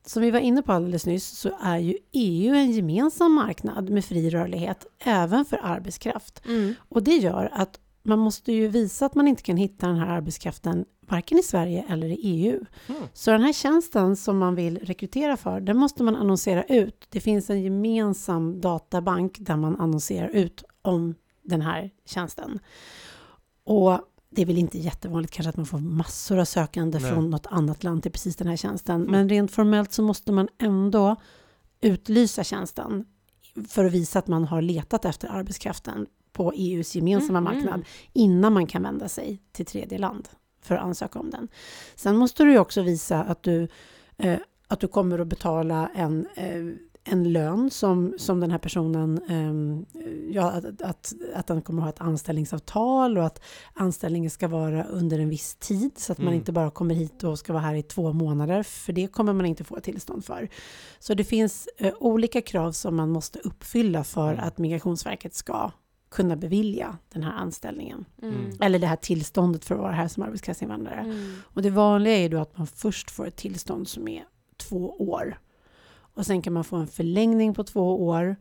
som 0.06 0.22
vi 0.22 0.30
var 0.30 0.40
inne 0.40 0.62
på 0.62 0.72
alldeles 0.72 1.06
nyss 1.06 1.38
så 1.38 1.50
är 1.62 1.78
ju 1.78 1.96
EU 2.12 2.54
en 2.54 2.72
gemensam 2.72 3.32
marknad 3.32 3.90
med 3.90 4.04
fri 4.04 4.30
rörlighet 4.30 4.86
även 5.04 5.44
för 5.44 5.60
arbetskraft. 5.62 6.42
Mm. 6.46 6.74
Och 6.88 7.02
det 7.02 7.16
gör 7.16 7.50
att 7.52 7.80
man 8.02 8.18
måste 8.18 8.52
ju 8.52 8.68
visa 8.68 9.06
att 9.06 9.14
man 9.14 9.28
inte 9.28 9.42
kan 9.42 9.56
hitta 9.56 9.86
den 9.86 9.96
här 9.96 10.06
arbetskraften 10.06 10.84
varken 11.08 11.38
i 11.38 11.42
Sverige 11.42 11.84
eller 11.88 12.06
i 12.06 12.18
EU. 12.22 12.64
Mm. 12.86 13.02
Så 13.12 13.30
den 13.30 13.42
här 13.42 13.52
tjänsten 13.52 14.16
som 14.16 14.38
man 14.38 14.54
vill 14.54 14.78
rekrytera 14.78 15.36
för, 15.36 15.60
den 15.60 15.76
måste 15.76 16.02
man 16.02 16.16
annonsera 16.16 16.62
ut. 16.62 17.06
Det 17.08 17.20
finns 17.20 17.50
en 17.50 17.62
gemensam 17.62 18.60
databank 18.60 19.36
där 19.40 19.56
man 19.56 19.80
annonserar 19.80 20.28
ut 20.28 20.64
om 20.82 21.14
den 21.42 21.60
här 21.60 21.90
tjänsten. 22.06 22.58
Och 23.64 24.00
det 24.30 24.42
är 24.42 24.46
väl 24.46 24.58
inte 24.58 24.78
jättevanligt 24.78 25.32
kanske 25.32 25.48
att 25.48 25.56
man 25.56 25.66
får 25.66 25.78
massor 25.78 26.38
av 26.38 26.44
sökande 26.44 26.98
Nej. 26.98 27.12
från 27.12 27.30
något 27.30 27.46
annat 27.46 27.84
land 27.84 28.02
till 28.02 28.12
precis 28.12 28.36
den 28.36 28.48
här 28.48 28.56
tjänsten. 28.56 28.96
Mm. 28.96 29.10
Men 29.10 29.28
rent 29.28 29.50
formellt 29.50 29.92
så 29.92 30.02
måste 30.02 30.32
man 30.32 30.48
ändå 30.58 31.16
utlysa 31.80 32.44
tjänsten 32.44 33.04
för 33.68 33.84
att 33.84 33.92
visa 33.92 34.18
att 34.18 34.26
man 34.26 34.44
har 34.44 34.62
letat 34.62 35.04
efter 35.04 35.28
arbetskraften 35.28 36.06
på 36.38 36.52
EUs 36.56 36.94
gemensamma 36.96 37.40
Mhm. 37.40 37.44
marknad 37.54 37.84
innan 38.12 38.52
man 38.52 38.66
kan 38.66 38.82
vända 38.82 39.08
sig 39.08 39.38
till 39.52 39.66
tredje 39.66 39.98
land 39.98 40.28
för 40.62 40.74
att 40.74 40.82
ansöka 40.82 41.18
om 41.18 41.30
den. 41.30 41.48
Sen 41.96 42.16
måste 42.16 42.44
du 42.44 42.50
ju 42.52 42.58
också 42.58 42.82
visa 42.82 43.22
att 43.24 43.42
du, 43.42 43.68
eh, 44.18 44.38
att 44.68 44.80
du 44.80 44.88
kommer 44.88 45.18
att 45.18 45.26
betala 45.28 45.90
en, 45.94 46.26
eh, 46.36 46.64
en 47.04 47.32
lön 47.32 47.70
som, 47.70 48.14
som 48.18 48.40
den 48.40 48.50
här 48.50 48.58
personen, 48.58 49.20
eh, 49.28 50.04
ja, 50.34 50.50
att, 50.50 50.82
att, 50.82 51.12
att 51.34 51.46
den 51.46 51.62
kommer 51.62 51.82
att 51.82 51.84
ha 51.84 51.90
ett 51.92 52.00
anställningsavtal 52.08 53.18
och 53.18 53.24
att 53.26 53.42
anställningen 53.74 54.30
ska 54.30 54.48
vara 54.48 54.84
under 54.84 55.18
en 55.18 55.28
viss 55.28 55.54
tid 55.54 55.90
så 55.96 56.12
att 56.12 56.18
man 56.18 56.26
Mm. 56.26 56.38
inte 56.38 56.52
bara 56.52 56.70
kommer 56.70 56.94
hit 56.94 57.24
och 57.24 57.38
ska 57.38 57.52
vara 57.52 57.62
här 57.62 57.74
i 57.74 57.82
två 57.82 58.12
månader, 58.12 58.62
för 58.62 58.92
det 58.92 59.06
kommer 59.06 59.32
man 59.32 59.46
inte 59.46 59.64
få 59.64 59.80
tillstånd 59.80 60.24
för. 60.24 60.48
Så 60.98 61.14
det 61.14 61.24
finns 61.24 61.68
eh, 61.78 61.94
olika 62.00 62.40
krav 62.40 62.72
som 62.72 62.96
man 62.96 63.10
måste 63.10 63.38
uppfylla 63.38 64.04
för 64.04 64.32
Mm. 64.32 64.44
att 64.44 64.58
Migrationsverket 64.58 65.34
ska 65.34 65.70
kunna 66.08 66.36
bevilja 66.36 66.98
den 67.12 67.22
här 67.22 67.32
anställningen. 67.32 68.04
Mm. 68.22 68.50
Eller 68.60 68.78
det 68.78 68.86
här 68.86 68.96
tillståndet 68.96 69.64
för 69.64 69.74
att 69.74 69.80
vara 69.80 69.92
här 69.92 70.08
som 70.08 70.22
arbetskraftsinvandrare. 70.22 71.00
Mm. 71.00 71.34
Och 71.42 71.62
det 71.62 71.70
vanliga 71.70 72.16
är 72.16 72.22
ju 72.22 72.28
då 72.28 72.38
att 72.38 72.58
man 72.58 72.66
först 72.66 73.10
får 73.10 73.26
ett 73.26 73.36
tillstånd 73.36 73.88
som 73.88 74.08
är 74.08 74.24
två 74.56 74.90
år. 74.98 75.38
Och 76.14 76.26
sen 76.26 76.42
kan 76.42 76.52
man 76.52 76.64
få 76.64 76.76
en 76.76 76.86
förlängning 76.86 77.54
på 77.54 77.64
två 77.64 78.06
år. 78.06 78.36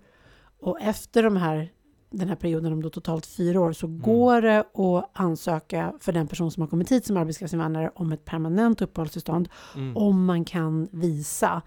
Och 0.60 0.82
efter 0.82 1.24
de 1.24 1.38
här, 1.38 1.72
den 2.10 2.28
här 2.28 2.36
perioden 2.36 2.74
om 2.74 2.82
då 2.82 2.90
totalt 2.90 3.26
fyra 3.26 3.62
år 3.62 3.74
så 3.74 3.88
går 3.88 4.42
det 4.42 4.60
att 4.60 5.10
ansöka 5.14 5.94
för 6.00 6.12
den 6.12 6.28
person 6.28 6.52
som 6.52 6.62
har 6.62 6.68
kommit 6.68 6.92
hit 6.92 7.06
som 7.06 7.18
arbetskraftsinvandrare 7.18 7.92
om 7.96 8.12
ett 8.12 8.26
permanent 8.26 8.82
uppehållstillstånd 8.82 9.50
Mm. 9.76 9.98
om 9.98 10.26
man 10.26 10.46
kan 10.46 10.88
visa 10.92 11.62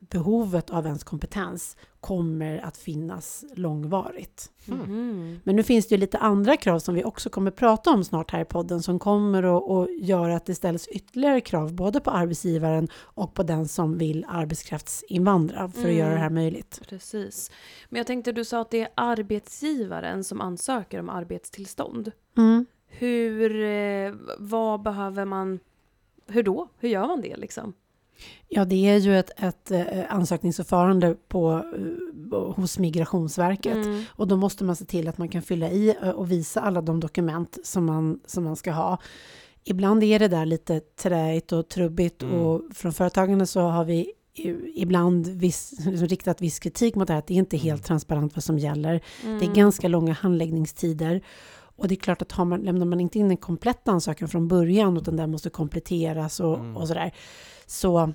behovet 0.00 0.70
av 0.70 0.86
ens 0.86 1.04
kompetens 1.04 1.76
kommer 2.00 2.58
att 2.58 2.76
finnas 2.76 3.44
långvarigt. 3.54 4.50
Mhm. 4.66 5.40
Men 5.44 5.56
nu 5.56 5.62
finns 5.62 5.88
det 5.88 5.94
ju 5.94 6.00
lite 6.00 6.18
andra 6.18 6.56
krav 6.56 6.78
som 6.78 6.94
vi 6.94 7.04
också 7.04 7.30
kommer 7.30 7.50
prata 7.50 7.90
om 7.90 8.04
snart 8.04 8.30
här 8.30 8.40
i 8.40 8.44
podden 8.44 8.82
som 8.82 8.98
kommer 8.98 9.42
att, 9.42 9.70
att 9.70 9.98
göra 10.00 10.36
att 10.36 10.46
det 10.46 10.54
ställs 10.54 10.88
ytterligare 10.88 11.40
krav 11.40 11.72
både 11.74 12.00
på 12.00 12.10
arbetsgivaren 12.10 12.88
och 12.94 13.34
på 13.34 13.42
den 13.42 13.68
som 13.68 13.98
vill 13.98 14.24
arbetskraftsinvandra 14.28 15.68
för 15.68 15.78
att 15.80 15.84
Mm. 15.84 15.96
göra 15.96 16.10
det 16.14 16.20
här 16.20 16.30
möjligt. 16.30 16.80
Precis. 16.88 17.50
Men 17.88 17.98
jag 17.98 18.06
tänkte, 18.06 18.32
du 18.32 18.44
sa 18.44 18.60
att 18.60 18.70
det 18.70 18.80
är 18.80 18.88
arbetsgivaren 18.94 20.24
som 20.24 20.40
ansöker 20.40 21.00
om 21.00 21.08
arbetstillstånd. 21.10 22.12
Mm. 22.36 22.66
Hur, 22.86 23.62
eh, 23.64 24.14
vad 24.38 24.82
behöver 24.82 25.24
man, 25.24 25.60
hur 26.26 26.42
då? 26.42 26.68
Hur 26.78 26.88
gör 26.88 27.06
man 27.06 27.20
det 27.20 27.36
liksom? 27.36 27.72
Ja, 28.48 28.64
det 28.64 28.88
är 28.88 28.96
ju 28.98 29.18
ett, 29.18 29.30
ett 29.42 29.70
eh, 29.70 29.84
ansökningsförfarande 30.08 31.16
på, 31.28 31.64
eh, 32.32 32.52
hos 32.54 32.78
Migrationsverket. 32.78 33.76
Mm. 33.76 34.02
Och 34.10 34.28
då 34.28 34.36
måste 34.36 34.64
man 34.64 34.76
se 34.76 34.84
till 34.84 35.08
att 35.08 35.18
man 35.18 35.28
kan 35.28 35.42
fylla 35.42 35.70
i 35.70 35.96
eh, 36.02 36.10
och 36.10 36.30
visa 36.30 36.60
alla 36.60 36.80
de 36.80 37.00
dokument 37.00 37.58
som 37.64 37.84
man, 37.84 38.20
som 38.26 38.44
man 38.44 38.56
ska 38.56 38.72
ha. 38.72 38.98
Ibland 39.64 40.02
är 40.04 40.18
det 40.18 40.28
där 40.28 40.46
lite 40.46 40.80
träigt 40.80 41.52
och 41.52 41.68
trubbigt 41.68 42.22
Mm. 42.22 42.34
och 42.40 42.62
från 42.74 42.92
företagarna 42.92 43.46
så 43.46 43.60
har 43.60 43.84
vi 43.84 44.12
ibland 44.74 45.26
viss, 45.26 45.72
liksom 45.86 46.08
riktat 46.08 46.40
viss 46.40 46.58
kritik 46.58 46.94
mot 46.94 47.06
det 47.06 47.12
här, 47.12 47.18
att 47.18 47.26
det 47.26 47.34
är 47.34 47.38
inte 47.38 47.56
är 47.56 47.58
helt 47.58 47.80
Mm. 47.80 47.86
transparent 47.86 48.36
vad 48.36 48.44
som 48.44 48.58
gäller. 48.58 49.00
Det 49.22 49.28
är 49.28 49.42
Mm. 49.42 49.54
ganska 49.54 49.88
långa 49.88 50.12
handläggningstider. 50.12 51.22
Och 51.76 51.88
det 51.88 51.94
är 51.94 51.96
klart 51.96 52.22
att 52.22 52.32
har 52.32 52.44
man, 52.44 52.60
lämnar 52.60 52.86
man 52.86 53.00
inte 53.00 53.18
in 53.18 53.30
en 53.30 53.36
komplett 53.36 53.88
ansökan 53.88 54.28
från 54.28 54.48
början, 54.48 54.96
utan 54.96 55.16
den 55.16 55.30
måste 55.30 55.50
kompletteras 55.50 56.40
och, 56.40 56.58
Mm. 56.58 56.76
och 56.76 56.88
sådär, 56.88 57.12
så, 57.70 58.12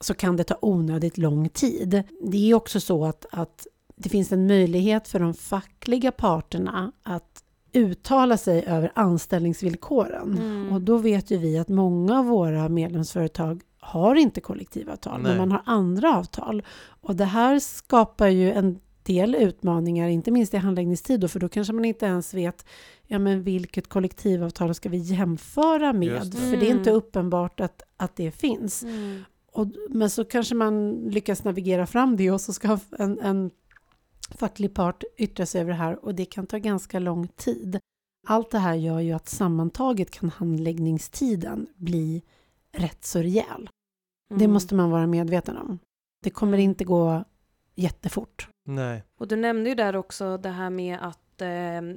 så 0.00 0.14
kan 0.14 0.36
det 0.36 0.44
ta 0.44 0.58
onödigt 0.60 1.18
lång 1.18 1.48
tid. 1.48 2.02
Det 2.20 2.50
är 2.50 2.54
också 2.54 2.80
så 2.80 3.04
att, 3.04 3.26
att 3.30 3.66
det 3.96 4.08
finns 4.08 4.32
en 4.32 4.46
möjlighet 4.46 5.08
för 5.08 5.18
de 5.18 5.34
fackliga 5.34 6.12
parterna 6.12 6.92
att 7.02 7.42
uttala 7.72 8.36
sig 8.36 8.64
över 8.66 8.92
anställningsvillkoren. 8.94 10.38
Mm. 10.38 10.72
Och 10.72 10.80
då 10.80 10.96
vet 10.96 11.30
ju 11.30 11.36
vi 11.36 11.58
att 11.58 11.68
många 11.68 12.18
av 12.18 12.24
våra 12.24 12.68
medlemsföretag 12.68 13.62
har 13.80 14.14
inte 14.14 14.40
kollektivavtal, 14.40 15.22
Nej. 15.22 15.30
men 15.30 15.38
man 15.38 15.52
har 15.52 15.62
andra 15.64 16.16
avtal. 16.16 16.62
Och 17.00 17.16
det 17.16 17.24
här 17.24 17.58
skapar 17.58 18.28
ju 18.28 18.52
en 18.52 18.80
del 19.06 19.34
utmaningar, 19.34 20.08
inte 20.08 20.30
minst 20.30 20.54
i 20.54 20.56
handläggningstid, 20.56 21.20
då, 21.20 21.28
för 21.28 21.40
då 21.40 21.48
kanske 21.48 21.72
man 21.72 21.84
inte 21.84 22.06
ens 22.06 22.34
vet 22.34 22.66
ja, 23.06 23.18
men 23.18 23.42
vilket 23.42 23.88
kollektivavtal 23.88 24.74
ska 24.74 24.88
vi 24.88 24.96
jämföra 24.98 25.92
med? 25.92 26.22
Det. 26.30 26.36
För 26.36 26.56
det 26.56 26.66
är 26.66 26.70
inte 26.70 26.90
Mm. 26.90 26.94
uppenbart 26.98 27.60
att, 27.60 27.82
att 27.96 28.16
det 28.16 28.30
finns. 28.30 28.82
Mm. 28.82 29.22
Och, 29.52 29.66
men 29.90 30.10
så 30.10 30.24
kanske 30.24 30.54
man 30.54 30.92
lyckas 30.94 31.44
navigera 31.44 31.86
fram 31.86 32.16
det 32.16 32.30
och 32.30 32.40
så 32.40 32.52
ska 32.52 32.78
en, 32.98 33.18
en 33.20 33.50
facklig 34.30 34.74
part 34.74 35.04
yttra 35.18 35.46
sig 35.46 35.60
över 35.60 35.70
det 35.70 35.76
här 35.76 36.04
och 36.04 36.14
det 36.14 36.24
kan 36.24 36.46
ta 36.46 36.58
ganska 36.58 36.98
lång 36.98 37.28
tid. 37.28 37.78
Allt 38.26 38.50
det 38.50 38.58
här 38.58 38.74
gör 38.74 39.00
ju 39.00 39.12
att 39.12 39.28
sammantaget 39.28 40.10
kan 40.10 40.30
handläggningstiden 40.30 41.66
bli 41.76 42.22
rätt 42.72 43.04
så 43.04 43.18
rejäl. 43.18 43.68
Det 44.28 44.34
Mm. 44.44 44.52
måste 44.52 44.74
man 44.74 44.90
vara 44.90 45.06
medveten 45.06 45.56
om. 45.56 45.78
Det 46.22 46.30
kommer 46.30 46.58
inte 46.58 46.84
gå 46.84 47.24
jättefort. 47.74 48.48
Nej. 48.68 49.02
Och 49.18 49.28
du 49.28 49.36
nämnde 49.36 49.68
ju 49.68 49.74
där 49.74 49.96
också 49.96 50.36
det 50.36 50.48
här 50.48 50.70
med 50.70 50.98
att 51.02 51.42
eh, 51.42 51.48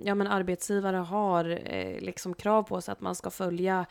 ja, 0.07 0.15
men 0.15 0.27
arbetsgivare 0.27 0.97
har 0.97 1.59
eh, 1.65 1.99
liksom 1.99 2.33
krav 2.33 2.63
på 2.63 2.81
sig 2.81 2.91
att 2.91 3.01
man 3.01 3.15
ska 3.15 3.29
följa 3.29 3.85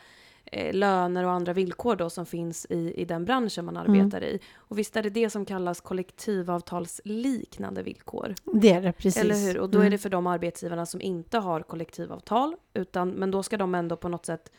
eh, 0.45 0.73
löner 0.73 1.23
och 1.25 1.31
andra 1.31 1.53
villkor 1.53 1.95
då 1.95 2.09
som 2.09 2.25
finns 2.25 2.65
i, 2.69 2.93
i 3.01 3.05
den 3.05 3.25
branschen 3.25 3.65
man 3.65 3.77
Mm. 3.77 3.91
arbetar 3.91 4.23
i. 4.23 4.39
Och 4.55 4.79
visst 4.79 4.95
är 4.97 5.03
det 5.03 5.09
det 5.09 5.29
som 5.29 5.45
kallas 5.45 5.81
kollektivavtalsliknande 5.81 7.83
villkor? 7.83 8.35
Det 8.53 8.71
är 8.73 8.81
det, 8.81 8.91
precis. 8.91 9.23
Eller 9.23 9.35
hur? 9.35 9.57
Och 9.59 9.69
då 9.69 9.77
är 9.77 9.81
Mm. 9.81 9.91
det 9.91 9.97
för 9.97 10.09
de 10.09 10.27
arbetsgivarna 10.27 10.85
som 10.85 11.01
inte 11.01 11.37
har 11.37 11.61
kollektivavtal, 11.61 12.55
utan, 12.73 13.09
men 13.09 13.31
då 13.31 13.43
ska 13.43 13.57
de 13.57 13.75
ändå 13.75 13.97
på 13.97 14.09
något 14.09 14.25
sätt 14.25 14.51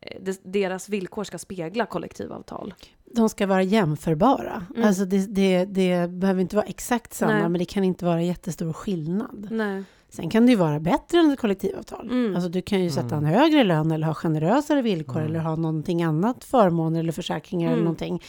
eh, 0.00 0.22
deras 0.42 0.88
villkor 0.88 1.24
ska 1.24 1.38
spegla 1.38 1.86
kollektivavtal. 1.86 2.74
De 3.14 3.28
ska 3.28 3.46
vara 3.46 3.62
jämförbara. 3.62 4.66
Mm. 4.76 4.88
Alltså 4.88 5.04
det, 5.04 5.26
det, 5.26 5.64
det 5.64 6.10
behöver 6.10 6.40
inte 6.40 6.56
vara 6.56 6.66
exakt 6.66 7.14
samma, 7.14 7.32
Nej. 7.32 7.42
men 7.48 7.58
det 7.58 7.64
kan 7.64 7.84
inte 7.84 8.04
vara 8.04 8.22
jättestor 8.22 8.72
skillnad. 8.72 9.48
Nej. 9.50 9.84
Sen 10.08 10.30
kan 10.30 10.46
det 10.46 10.52
ju 10.52 10.58
vara 10.58 10.80
bättre 10.80 11.18
än 11.18 11.30
ett 11.30 11.38
kollektivavtal. 11.40 12.10
Mm. 12.10 12.34
Alltså 12.34 12.48
du 12.48 12.62
kan 12.62 12.80
ju 12.84 12.90
sätta 12.90 13.16
en 13.16 13.24
Mm. 13.26 13.34
högre 13.34 13.64
lön 13.64 13.90
eller 13.92 14.06
ha 14.06 14.14
generösare 14.14 14.82
villkor 14.82 15.16
Mm. 15.16 15.26
eller 15.30 15.40
ha 15.40 15.56
någonting 15.56 16.02
annat, 16.02 16.44
förmåner 16.44 17.00
eller 17.00 17.12
försäkringar 17.12 17.66
Mm. 17.66 17.72
eller 17.74 17.84
någonting. 17.84 18.22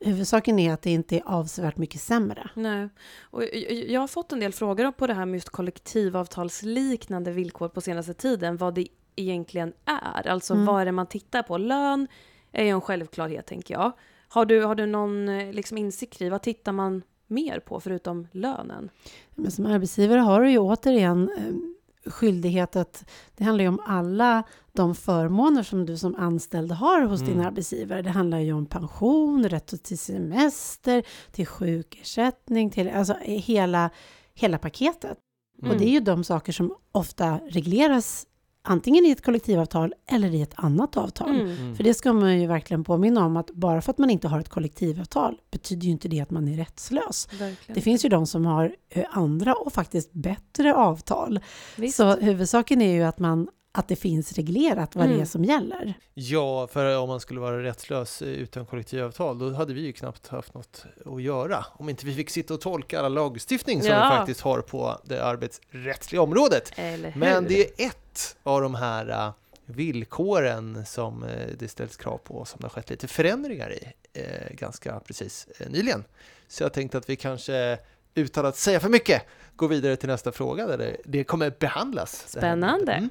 Huvudsaken 0.00 0.58
är 0.58 0.72
att 0.72 0.82
det 0.82 0.90
inte 0.90 1.16
är 1.16 1.22
avsevärt 1.26 1.76
mycket 1.76 2.00
sämre. 2.00 2.50
Nej. 2.54 2.88
Och 3.22 3.42
jag- 3.42 3.72
jag 3.90 4.00
har 4.00 4.08
fått 4.08 4.32
en 4.32 4.40
del 4.40 4.52
frågor 4.52 4.92
på 4.92 5.06
det 5.06 5.14
här 5.14 5.26
med 5.26 5.34
just 5.34 5.48
kollektivavtalsliknande 5.50 7.30
villkor 7.32 7.68
på 7.68 7.80
senaste 7.80 8.14
tiden, 8.14 8.56
vad 8.56 8.74
det 8.74 8.86
egentligen 9.16 9.72
är. 9.84 10.28
Alltså 10.28 10.54
Mm. 10.54 10.66
vad 10.66 10.80
är 10.80 10.84
det 10.84 10.92
man 10.92 11.06
tittar 11.06 11.42
på? 11.42 11.58
Lön 11.58 12.08
är 12.52 12.64
ju 12.64 12.70
en 12.70 12.80
självklarhet, 12.80 13.46
tänker 13.46 13.74
jag. 13.74 13.92
Har 14.28 14.44
du, 14.44 14.62
har 14.62 14.74
du 14.74 14.86
någon 14.86 15.28
eh, 15.28 15.52
liksom, 15.52 15.78
insikt 15.78 16.22
i 16.22 16.28
vad 16.28 16.42
tittar 16.42 16.72
man 16.72 17.02
mer 17.26 17.60
på 17.60 17.80
förutom 17.80 18.28
lönen? 18.32 18.90
Men 19.34 19.50
som 19.50 19.66
arbetsgivare 19.66 20.20
har 20.20 20.40
du 20.40 20.50
ju 20.50 20.58
återigen 20.58 21.30
eh, 21.38 22.10
skyldighet 22.10 22.76
att 22.76 23.04
det 23.36 23.44
handlar 23.44 23.62
ju 23.62 23.68
om 23.68 23.80
alla 23.86 24.42
de 24.72 24.94
förmåner 24.94 25.62
som 25.62 25.86
du 25.86 25.96
som 25.96 26.14
anställd 26.14 26.72
har 26.72 27.02
hos 27.02 27.20
din 27.20 27.32
Mm. 27.34 27.46
arbetsgivare. 27.46 28.02
Det 28.02 28.10
handlar 28.10 28.38
ju 28.38 28.52
om 28.52 28.66
pension, 28.66 29.48
rätt 29.48 29.82
till 29.82 29.98
semester, 29.98 31.02
till 31.32 31.46
sjukersättning, 31.46 32.70
till 32.70 32.88
alltså 32.90 33.14
hela, 33.22 33.90
hela 34.34 34.58
paketet. 34.58 35.18
Mm. 35.62 35.70
Och 35.70 35.78
det 35.78 35.84
är 35.84 35.90
ju 35.90 36.00
de 36.00 36.24
saker 36.24 36.52
som 36.52 36.74
ofta 36.92 37.40
regleras 37.48 38.26
antingen 38.66 39.06
i 39.06 39.10
ett 39.10 39.24
kollektivavtal 39.24 39.94
eller 40.10 40.34
i 40.34 40.42
ett 40.42 40.52
annat 40.54 40.96
avtal. 40.96 41.30
Mm. 41.30 41.46
Mm. 41.46 41.76
För 41.76 41.84
det 41.84 41.94
ska 41.94 42.12
man 42.12 42.40
ju 42.40 42.46
verkligen 42.46 42.84
påminna 42.84 43.24
om 43.26 43.36
att 43.36 43.50
bara 43.50 43.80
för 43.82 43.90
att 43.90 43.98
man 43.98 44.10
inte 44.10 44.28
har 44.28 44.40
ett 44.40 44.48
kollektivavtal 44.48 45.38
betyder 45.50 45.84
ju 45.86 45.90
inte 45.90 46.08
det 46.08 46.20
att 46.20 46.30
man 46.30 46.48
är 46.48 46.56
rättslös. 46.56 47.28
Verkligen. 47.32 47.74
Det 47.74 47.80
finns 47.80 48.04
ju 48.04 48.08
de 48.08 48.26
som 48.26 48.46
har 48.46 48.76
eh, 48.90 49.04
andra 49.10 49.54
och 49.54 49.72
faktiskt 49.72 50.12
bättre 50.12 50.74
avtal. 50.74 51.40
Visst. 51.76 51.96
Så 51.96 52.16
huvudsaken 52.16 52.82
är 52.82 52.92
ju 52.92 53.02
att, 53.02 53.18
man, 53.18 53.48
att 53.72 53.88
det 53.88 53.96
finns 53.96 54.32
reglerat 54.32 54.94
vad 54.96 55.04
det 55.04 55.08
Mm. 55.10 55.20
är 55.20 55.24
som 55.26 55.44
gäller. 55.44 55.94
Ja, 56.14 56.66
för 56.66 56.98
om 56.98 57.08
man 57.08 57.20
skulle 57.20 57.40
vara 57.40 57.62
rättslös 57.62 58.22
eh, 58.22 58.28
utan 58.28 58.66
kollektivavtal, 58.66 59.38
då 59.38 59.52
hade 59.52 59.74
vi 59.74 59.80
ju 59.80 59.92
knappt 59.92 60.28
haft 60.28 60.54
något 60.54 60.84
att 61.06 61.22
göra. 61.22 61.64
Om 61.72 61.88
inte 61.88 62.06
vi 62.06 62.14
fick 62.14 62.30
sitta 62.30 62.54
och 62.54 62.60
tolka 62.60 62.98
alla 62.98 63.08
lagstiftning 63.08 63.82
som 63.82 63.90
Ja. 63.90 64.10
vi 64.10 64.16
faktiskt 64.16 64.40
har 64.40 64.60
på 64.60 64.98
det 65.04 65.24
arbetsrättsliga 65.24 66.22
området. 66.22 66.72
Eller 66.76 67.10
hur? 67.10 67.20
Men 67.20 67.44
det 67.44 67.60
är 67.82 67.86
ett 67.86 67.98
av 68.42 68.60
de 68.62 68.74
här 68.74 69.08
eh, 69.08 69.32
villkoren 69.66 70.86
som 70.86 71.22
eh, 71.22 71.48
det 71.58 71.68
ställs 71.68 71.96
krav 71.96 72.18
på 72.18 72.44
som 72.44 72.60
det 72.60 72.64
har 72.64 72.70
skett 72.70 72.90
lite 72.90 73.08
förändringar 73.08 73.72
i 73.72 73.92
eh, 74.12 74.56
ganska 74.56 75.00
precis 75.00 75.48
eh, 75.58 75.70
nyligen. 75.70 76.04
Så 76.48 76.62
jag 76.62 76.72
tänkte 76.72 76.98
att 76.98 77.10
vi 77.10 77.16
kanske 77.16 77.78
utan 78.14 78.46
att 78.46 78.56
säga 78.56 78.80
för 78.80 78.88
mycket 78.88 79.22
går 79.56 79.68
vidare 79.68 79.96
till 79.96 80.08
nästa 80.08 80.32
fråga 80.32 80.66
där 80.66 80.78
det, 80.78 80.96
det 81.04 81.24
kommer 81.24 81.52
behandlas. 81.58 82.24
Spännande. 82.28 82.92
Mm. 82.92 83.10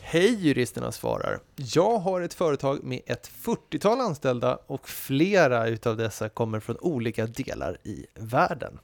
Hej 0.00 0.46
juristerna 0.46 0.92
svarar. 0.92 1.40
Jag 1.56 1.98
har 1.98 2.20
ett 2.20 2.34
företag 2.34 2.84
med 2.84 3.00
ett 3.06 3.30
40-tal 3.42 4.00
anställda 4.00 4.58
och 4.66 4.88
flera 4.88 5.66
utav 5.68 5.96
dessa 5.96 6.28
kommer 6.28 6.60
från 6.60 6.76
olika 6.80 7.26
delar 7.26 7.78
i 7.82 8.06
världen. 8.14 8.78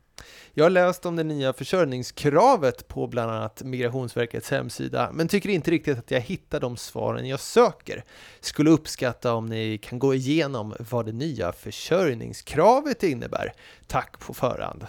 Jag 0.54 0.64
har 0.64 0.70
läst 0.70 1.06
om 1.06 1.16
det 1.16 1.24
nya 1.24 1.52
försörjningskravet 1.52 2.88
på 2.88 3.06
bland 3.06 3.30
annat 3.30 3.62
Migrationsverkets 3.62 4.50
hemsida, 4.50 5.10
men 5.12 5.28
tycker 5.28 5.48
inte 5.48 5.70
riktigt 5.70 5.98
att 5.98 6.10
jag 6.10 6.20
hittar 6.20 6.60
de 6.60 6.76
svaren 6.76 7.28
jag 7.28 7.40
söker. 7.40 8.04
Skulle 8.40 8.70
uppskatta 8.70 9.34
om 9.34 9.46
ni 9.46 9.78
kan 9.78 9.98
gå 9.98 10.14
igenom 10.14 10.74
vad 10.90 11.06
det 11.06 11.12
nya 11.12 11.52
försörjningskravet 11.52 13.02
innebär. 13.02 13.52
Tack 13.86 14.18
på 14.20 14.34
förhand. 14.34 14.86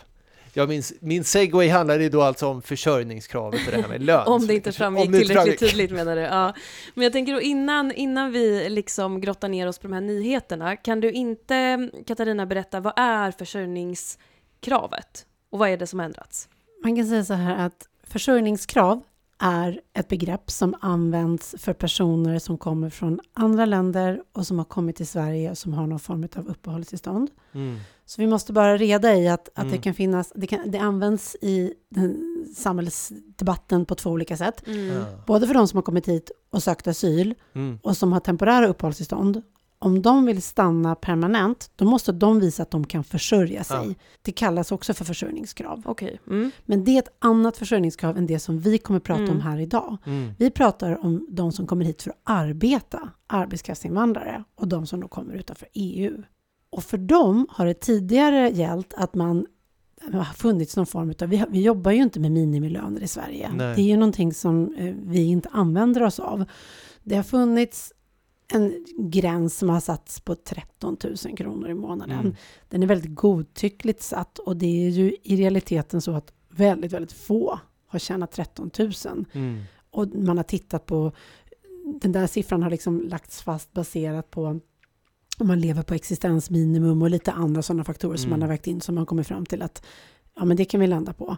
Ja, 0.53 0.65
min, 0.65 0.83
min 0.99 1.23
segway 1.23 1.69
handlade 1.69 2.09
då 2.09 2.21
alltså 2.21 2.47
om 2.47 2.61
försörjningskravet 2.61 3.67
och 3.67 3.71
det 3.71 3.81
här 3.81 3.87
med 3.89 4.01
lön. 4.01 4.27
Om 4.27 4.47
det 4.47 4.53
inte 4.53 4.71
framgick 4.71 5.05
om 5.05 5.11
det 5.11 5.17
tillräckligt 5.17 5.43
framgick. 5.43 5.59
tydligt 5.59 5.91
menar 5.91 6.15
du? 6.15 6.21
Ja. 6.21 6.53
Men 6.93 7.03
jag 7.03 7.13
tänker 7.13 7.33
då 7.33 7.41
innan, 7.41 7.91
innan 7.91 8.31
vi 8.31 8.69
liksom 8.69 9.21
grottar 9.21 9.49
ner 9.49 9.67
oss 9.67 9.79
på 9.79 9.87
de 9.87 9.93
här 9.93 10.01
nyheterna, 10.01 10.75
kan 10.75 10.99
du 10.99 11.11
inte, 11.11 11.89
Katarina, 12.07 12.45
berätta 12.45 12.79
vad 12.79 12.93
är 12.95 13.31
försörjningskravet? 13.31 15.25
Och 15.51 15.59
vad 15.59 15.69
är 15.69 15.77
det 15.77 15.87
som 15.87 15.99
har 15.99 16.05
ändrats? 16.05 16.49
Man 16.83 16.95
kan 16.95 17.05
säga 17.07 17.25
så 17.25 17.33
här 17.33 17.65
att 17.65 17.87
försörjningskrav 18.03 19.01
är 19.41 19.81
ett 19.93 20.07
begrepp 20.07 20.51
som 20.51 20.75
används 20.81 21.55
för 21.57 21.73
personer 21.73 22.39
som 22.39 22.57
kommer 22.57 22.89
från 22.89 23.19
andra 23.33 23.65
länder 23.65 24.21
och 24.33 24.47
som 24.47 24.57
har 24.57 24.65
kommit 24.65 24.95
till 24.95 25.07
Sverige 25.07 25.51
och 25.51 25.57
som 25.57 25.73
har 25.73 25.87
någon 25.87 25.99
form 25.99 26.27
av 26.35 26.47
uppehållstillstånd. 26.47 27.29
Mm. 27.51 27.77
Så 28.05 28.21
vi 28.21 28.27
måste 28.27 28.53
bara 28.53 28.77
reda 28.77 29.15
i 29.15 29.27
att, 29.27 29.47
att 29.49 29.55
det 29.55 29.61
Mm. 29.61 29.81
kan 29.81 29.93
finnas, 29.93 30.31
det, 30.35 30.47
kan, 30.47 30.71
det 30.71 30.77
används 30.77 31.35
i 31.41 31.73
den 31.89 32.17
samhällsdebatten 32.55 33.85
på 33.85 33.95
två 33.95 34.09
olika 34.09 34.37
sätt. 34.37 34.63
Ja. 34.65 35.05
Både 35.27 35.47
för 35.47 35.53
de 35.53 35.67
som 35.67 35.77
har 35.77 35.81
kommit 35.83 36.07
hit 36.07 36.31
och 36.49 36.63
sökt 36.63 36.87
asyl 36.87 37.35
Mm. 37.53 37.79
och 37.83 37.97
som 37.97 38.13
har 38.13 38.19
temporära 38.19 38.67
uppehållstillstånd. 38.67 39.41
Om 39.81 40.01
de 40.01 40.25
vill 40.25 40.41
stanna 40.41 40.95
permanent, 40.95 41.71
då 41.75 41.85
måste 41.85 42.11
de 42.11 42.39
visa 42.39 42.63
att 42.63 42.71
de 42.71 42.85
kan 42.87 43.03
försörja 43.03 43.63
sig. 43.63 43.87
Ja. 43.87 43.93
Det 44.21 44.31
kallas 44.31 44.71
också 44.71 44.93
för 44.93 45.05
försörjningskrav. 45.05 45.81
Okej. 45.85 46.19
Mm. 46.27 46.51
Men 46.65 46.83
det 46.83 46.91
är 46.91 46.99
ett 46.99 47.15
annat 47.19 47.57
försörjningskrav 47.57 48.17
än 48.17 48.25
det 48.27 48.39
som 48.39 48.59
vi 48.59 48.77
kommer 48.77 48.99
prata 48.99 49.21
Mm. 49.21 49.35
om 49.35 49.41
här 49.41 49.59
idag. 49.59 49.97
Mm. 50.05 50.31
Vi 50.39 50.51
pratar 50.51 51.05
om 51.05 51.27
de 51.29 51.51
som 51.51 51.67
kommer 51.67 51.85
hit 51.85 52.01
för 52.01 52.09
att 52.09 52.17
arbeta, 52.23 53.09
arbetskraftsinvandrare, 53.27 54.43
och 54.55 54.67
de 54.67 54.85
som 54.87 54.99
då 55.01 55.07
kommer 55.07 55.33
utanför 55.33 55.67
EU. 55.73 56.23
Och 56.69 56.83
för 56.83 56.97
dem 56.97 57.47
har 57.49 57.65
det 57.65 57.73
tidigare 57.73 58.49
gällt 58.49 58.93
att 58.93 59.15
man 59.15 59.45
det 60.11 60.17
har 60.17 60.23
funnits 60.33 60.75
någon 60.75 60.85
form 60.85 61.13
av, 61.21 61.27
vi, 61.27 61.37
har- 61.37 61.47
vi 61.47 61.61
jobbar 61.61 61.91
ju 61.91 62.01
inte 62.03 62.19
med 62.19 62.31
minimilöner 62.31 63.01
i 63.03 63.07
Sverige. 63.07 63.49
Nej. 63.53 63.75
Det 63.75 63.81
är 63.81 63.85
ju 63.85 63.97
någonting 63.97 64.33
som 64.33 64.75
eh, 64.77 64.95
vi 65.03 65.23
inte 65.23 65.49
använder 65.51 66.03
oss 66.03 66.19
av. 66.19 66.45
Det 67.03 67.15
har 67.15 67.23
funnits 67.23 67.93
en 68.53 68.85
gräns 68.97 69.57
som 69.57 69.69
har 69.69 69.79
satts 69.79 70.19
på 70.19 70.35
13 70.35 70.97
000 71.25 71.37
kronor 71.37 71.69
i 71.69 71.73
månaden. 71.73 72.19
Mm. 72.19 72.35
Den 72.69 72.83
är 72.83 72.87
väldigt 72.87 73.15
godtyckligt 73.15 74.01
satt 74.01 74.39
och 74.39 74.57
det 74.57 74.85
är 74.85 74.89
ju 74.89 75.15
i 75.23 75.35
realiteten 75.35 76.01
så 76.01 76.11
att 76.11 76.33
väldigt, 76.49 76.93
väldigt 76.93 77.11
få 77.11 77.59
har 77.87 77.99
tjänat 77.99 78.31
13 78.31 78.71
000. 78.79 78.91
Mm. 79.33 79.61
Och 79.91 80.07
man 80.15 80.37
har 80.37 80.43
tittat 80.43 80.85
på, 80.85 81.11
den 82.01 82.11
där 82.11 82.27
siffran 82.27 82.63
har 82.63 82.69
liksom 82.69 83.01
lagts 83.01 83.41
fast 83.41 83.73
baserat 83.73 84.31
på 84.31 84.59
om 85.39 85.47
man 85.47 85.59
lever 85.59 85.83
på 85.83 85.93
existensminimum 85.93 87.01
och 87.01 87.09
lite 87.09 87.31
andra 87.31 87.61
sådana 87.61 87.83
faktorer 87.83 88.17
som 88.17 88.27
Mm. 88.27 88.39
man 88.39 88.41
har 88.41 88.49
vägt 88.49 88.67
in 88.67 88.81
som 88.81 88.95
man 88.95 89.05
kommer 89.05 89.23
fram 89.23 89.45
till 89.45 89.61
att 89.61 89.85
ja, 90.35 90.45
men 90.45 90.57
det 90.57 90.65
kan 90.65 90.79
vi 90.79 90.87
landa 90.87 91.13
på. 91.13 91.37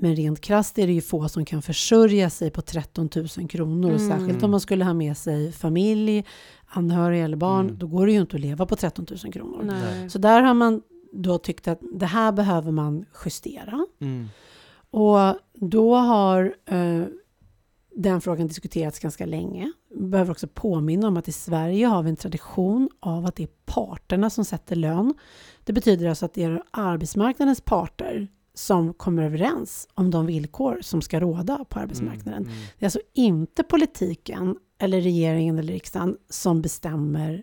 Men 0.00 0.16
rent 0.16 0.40
krasst 0.40 0.78
är 0.78 0.86
det 0.86 0.92
ju 0.92 1.00
få 1.00 1.28
som 1.28 1.44
kan 1.44 1.62
försörja 1.62 2.30
sig 2.30 2.50
på 2.50 2.62
13 2.62 3.08
000 3.38 3.48
kronor. 3.48 3.90
Och 3.92 4.00
Mm. 4.00 4.18
särskilt 4.18 4.42
om 4.42 4.50
man 4.50 4.60
skulle 4.60 4.84
ha 4.84 4.94
med 4.94 5.16
sig 5.16 5.52
familj, 5.52 6.24
anhöriga 6.66 7.24
eller 7.24 7.36
barn, 7.36 7.64
Mm. 7.66 7.78
då 7.78 7.86
går 7.86 8.06
det 8.06 8.12
ju 8.12 8.20
inte 8.20 8.36
att 8.36 8.40
leva 8.42 8.66
på 8.66 8.76
13 8.76 9.06
000 9.24 9.32
kronor. 9.32 9.62
Nej. 9.62 10.10
Så 10.10 10.18
där 10.18 10.42
har 10.42 10.54
man 10.54 10.82
då 11.12 11.38
tyckt 11.38 11.68
att 11.68 11.80
det 11.94 12.06
här 12.06 12.32
behöver 12.32 12.72
man 12.72 13.04
justera. 13.24 13.86
Mm. 14.00 14.28
Och 14.90 15.18
då 15.54 15.94
har 15.94 16.54
eh, 16.66 17.02
den 17.96 18.20
frågan 18.20 18.46
diskuterats 18.46 18.98
ganska 18.98 19.26
länge. 19.26 19.72
Jag 19.90 20.08
behöver 20.08 20.30
också 20.30 20.48
påminna 20.54 21.08
om 21.08 21.16
att 21.16 21.28
i 21.28 21.32
Sverige 21.32 21.86
har 21.86 22.02
vi 22.02 22.10
en 22.10 22.16
tradition 22.16 22.88
av 23.00 23.26
att 23.26 23.36
det 23.36 23.42
är 23.42 23.48
parterna 23.66 24.30
som 24.30 24.44
sätter 24.44 24.76
lön. 24.76 25.14
Det 25.64 25.72
betyder 25.72 26.08
alltså 26.08 26.24
att 26.26 26.34
det 26.34 26.42
är 26.42 26.62
arbetsmarknadens 26.70 27.60
parter 27.60 28.28
som 28.58 28.94
kommer 28.94 29.22
överens 29.22 29.88
om 29.94 30.10
de 30.10 30.26
villkor 30.26 30.78
som 30.82 31.02
ska 31.02 31.20
råda 31.20 31.64
på 31.68 31.78
arbetsmarknaden. 31.78 32.42
Mm. 32.42 32.54
Det 32.78 32.84
är 32.84 32.86
alltså 32.86 33.00
inte 33.14 33.62
politiken 33.62 34.56
eller 34.78 35.00
regeringen 35.00 35.58
eller 35.58 35.72
riksdagen 35.72 36.16
som 36.30 36.62
bestämmer 36.62 37.42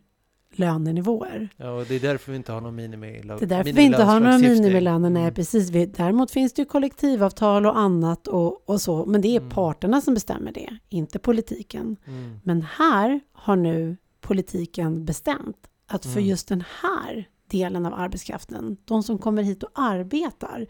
lönenivåer. 0.55 1.49
Ja, 1.57 1.71
och 1.71 1.85
det 1.85 1.95
är 1.95 1.99
därför 1.99 2.31
vi 2.31 2.37
inte 2.37 2.51
har 2.51 2.61
någon 2.61 2.75
minimilag. 2.75 3.39
Det 3.39 3.45
är 3.45 3.49
därför 3.49 3.71
vi 3.73 3.81
inte 3.83 4.03
har 4.03 4.19
några 4.19 4.37
minimilöner. 4.37 5.09
Nej, 5.09 5.21
Mm. 5.21 5.33
precis. 5.33 5.69
Vi, 5.69 5.85
däremot 5.85 6.31
finns 6.31 6.53
det 6.53 6.61
ju 6.61 6.65
kollektivavtal 6.65 7.65
och 7.65 7.77
annat 7.79 8.27
och, 8.27 8.69
och 8.69 8.81
så. 8.81 9.05
Men 9.05 9.21
det 9.21 9.27
är 9.27 9.39
Mm. 9.39 9.49
parterna 9.49 10.01
som 10.01 10.13
bestämmer 10.13 10.51
det, 10.51 10.77
inte 10.89 11.19
politiken. 11.19 11.95
Mm. 12.07 12.39
Men 12.43 12.61
här 12.61 13.19
har 13.33 13.55
nu 13.55 13.97
politiken 14.21 15.05
bestämt 15.05 15.57
att 15.87 16.05
för 16.05 16.11
Mm. 16.19 16.25
just 16.29 16.47
den 16.47 16.63
här 16.81 17.27
delen 17.51 17.85
av 17.85 17.93
arbetskraften, 17.93 18.77
de 18.85 19.03
som 19.03 19.17
kommer 19.17 19.43
hit 19.43 19.63
och 19.63 19.69
arbetar, 19.73 20.67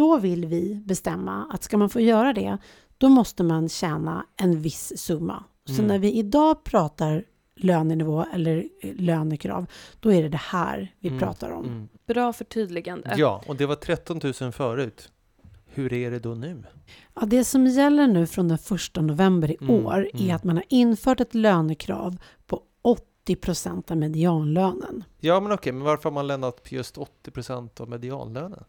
då 0.00 0.18
vill 0.18 0.46
vi 0.46 0.74
bestämma 0.84 1.46
att 1.50 1.62
ska 1.62 1.76
man 1.78 1.90
få 1.90 2.00
göra 2.00 2.32
det, 2.32 2.58
då 2.98 3.08
måste 3.08 3.42
man 3.42 3.68
tjäna 3.68 4.26
en 4.36 4.60
viss 4.60 4.92
summa. 4.96 5.44
Så 5.64 5.72
Mm. 5.74 5.86
när 5.86 5.98
vi 5.98 6.12
idag 6.12 6.64
pratar 6.64 7.24
lönenivå 7.56 8.24
eller 8.34 8.56
eh, 8.82 8.94
lönekrav, 8.94 9.66
då 10.00 10.12
är 10.12 10.22
det 10.22 10.28
det 10.28 10.36
här 10.56 10.94
vi 10.98 11.08
Mm, 11.08 11.20
pratar 11.20 11.50
om. 11.50 11.64
Mm. 11.64 11.88
Bra 12.06 12.32
förtydligande. 12.32 13.14
Ja, 13.16 13.42
och 13.46 13.56
det 13.56 13.66
var 13.66 13.74
13 13.74 14.20
000 14.40 14.52
förut. 14.52 15.10
Hur 15.66 15.92
är 15.92 16.10
det 16.10 16.18
då 16.18 16.34
nu? 16.34 16.62
Ja, 17.14 17.22
det 17.26 17.44
som 17.44 17.66
gäller 17.66 18.06
nu 18.06 18.26
från 18.26 18.48
den 18.48 18.58
1 18.96 18.96
november 19.02 19.50
i 19.50 19.56
Mm, 19.60 19.86
år 19.86 20.08
är 20.14 20.20
mm. 20.22 20.36
att 20.36 20.44
man 20.44 20.56
har 20.56 20.64
infört 20.68 21.20
ett 21.20 21.34
lönekrav 21.34 22.16
på 22.46 22.62
80 22.82 23.36
procent 23.36 23.90
av 23.90 23.96
medianlönen. 23.96 25.04
Ja, 25.20 25.40
men 25.40 25.52
okej, 25.52 25.72
men 25.72 25.82
varför 25.84 26.04
har 26.04 26.14
man 26.14 26.26
lämnat 26.26 26.62
på 26.62 26.74
just 26.74 26.98
80 26.98 27.30
procent 27.30 27.80
av 27.80 27.88
medianlönen? 27.88 28.64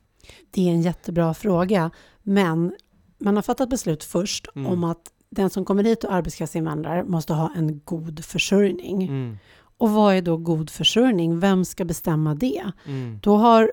Det 0.51 0.69
är 0.69 0.73
en 0.73 0.81
jättebra 0.81 1.33
fråga, 1.33 1.91
men 2.23 2.75
man 3.17 3.35
har 3.35 3.43
fattat 3.43 3.69
beslut 3.69 4.03
först 4.03 4.47
Mm. 4.55 4.71
om 4.71 4.83
att 4.83 5.01
den 5.29 5.49
som 5.49 5.65
kommer 5.65 5.83
hit 5.83 6.03
och 6.03 6.13
arbetskraftsinvandrar 6.13 7.03
måste 7.03 7.33
ha 7.33 7.51
en 7.55 7.81
god 7.85 8.25
försörjning. 8.25 9.03
Mm. 9.03 9.37
Och 9.77 9.89
vad 9.89 10.15
är 10.15 10.21
då 10.21 10.37
god 10.37 10.69
försörjning? 10.69 11.39
Vem 11.39 11.65
ska 11.65 11.85
bestämma 11.85 12.35
det? 12.35 12.71
Mm. 12.85 13.19
Då 13.23 13.35
har 13.37 13.71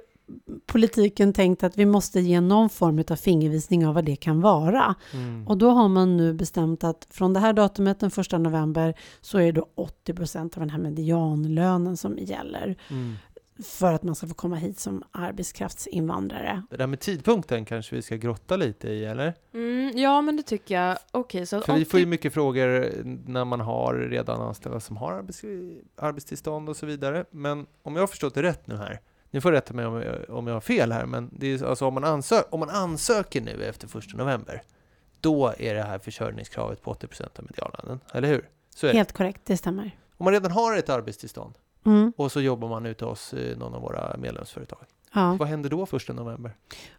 politiken 0.67 1.33
tänkt 1.33 1.62
att 1.62 1.78
vi 1.78 1.87
måste 1.87 2.21
ge 2.21 2.40
någon 2.40 2.69
form 2.71 3.05
av 3.11 3.17
fingervisning 3.17 3.87
av 3.87 3.95
vad 3.95 4.05
det 4.05 4.17
kan 4.17 4.40
vara. 4.40 4.95
Mm. 5.12 5.49
Och 5.49 5.59
då 5.59 5.71
har 5.71 5.88
man 5.88 6.17
nu 6.17 6.35
bestämt 6.35 6.85
att 6.85 7.07
från 7.11 7.33
det 7.33 7.40
här 7.40 7.52
datumet, 7.52 8.00
den 8.00 8.11
1 8.17 8.33
november, 8.40 8.95
så 9.21 9.38
är 9.38 9.45
det 9.45 9.52
då 9.52 9.69
80 9.75 10.14
procent 10.14 10.57
av 10.57 10.61
den 10.61 10.71
här 10.71 10.78
medianlönen 10.78 11.97
som 11.97 12.19
gäller 12.19 12.76
Mm. 12.90 13.14
För 13.65 13.93
att 13.93 14.03
man 14.03 14.15
ska 14.15 14.27
få 14.27 14.35
komma 14.35 14.57
hit 14.57 14.79
som 14.79 15.03
arbetskraftsinvandrare. 15.11 16.62
Det 16.71 16.77
där 16.77 16.87
med 16.87 17.00
tidpunkten 17.00 17.65
kanske 17.65 17.97
vi 17.97 18.03
ska 18.03 18.17
grotta 18.17 18.57
lite 18.57 18.88
i, 18.88 19.05
eller? 19.05 19.35
Mm, 19.55 19.99
ja, 19.99 20.23
men 20.23 20.37
det 20.37 20.43
tycker 20.43 20.75
jag. 20.75 20.99
Okej, 21.11 21.47
så 21.47 21.57
att 21.57 21.65
För 21.65 21.75
vi 21.75 21.85
får 21.85 22.00
ju 22.00 22.05
80 22.05 22.11
mycket 22.11 22.35
frågor 22.35 22.91
när 23.27 23.45
man 23.45 23.61
har 23.61 23.95
redan 23.95 24.41
anställda 24.41 24.81
som 24.81 24.97
har 24.97 25.12
arbets 25.12 25.43
arbetstillstånd 25.97 26.69
och 26.69 26.77
så 26.77 26.87
vidare. 26.87 27.25
Men 27.31 27.67
om 27.83 27.95
jag 27.95 28.03
har 28.03 28.07
förstått 28.07 28.35
det 28.35 28.43
rätt 28.43 28.67
nu 28.67 28.77
här, 28.77 29.00
ni 29.31 29.41
får 29.41 29.53
rätta 29.53 29.75
mig 29.75 29.87
om 29.87 30.03
jag, 30.03 30.31
om 30.31 30.47
jag 30.47 30.55
har 30.55 30.61
fel 30.61 30.93
här, 30.93 31.07
men 31.07 31.31
det 31.33 31.47
är 31.47 31.65
alltså 31.65 31.87
om 31.87 31.95
man, 31.95 32.05
ansö 32.05 32.43
om 32.50 32.61
man 32.61 32.71
ansöker 32.71 33.41
nu 33.41 33.65
efter 33.65 33.99
1 33.99 34.15
november, 34.15 34.62
då 35.21 35.55
är 35.59 35.75
det 35.75 35.83
här 35.83 35.99
försörjningskravet 35.99 36.83
på 36.83 36.95
80% 36.95 37.23
av 37.23 37.45
medianlönen, 37.45 38.00
eller 38.12 38.29
hur? 38.29 38.49
Så 38.75 38.87
är 38.87 38.91
det. 38.91 38.97
Helt 38.97 39.12
korrekt, 39.12 39.41
det 39.45 39.57
stämmer. 39.57 39.97
Om 40.17 40.25
man 40.25 40.33
redan 40.33 40.50
har 40.50 40.77
ett 40.77 40.88
arbetstillstånd 40.88 41.55
Mm, 41.87 42.13
och 42.17 42.33
så 42.33 42.41
jobbar 42.41 42.69
man 42.69 42.87
ute 42.87 43.05
hos 43.05 43.35
eh, 43.35 43.59
någon 43.59 43.75
av 43.75 43.83
våra 43.83 44.17
medlemsföretag, 44.17 44.79
ja. 45.15 45.37
vad 45.39 45.49
händer 45.49 45.71
då 45.71 45.83
1 45.97 46.09
november? 46.17 46.53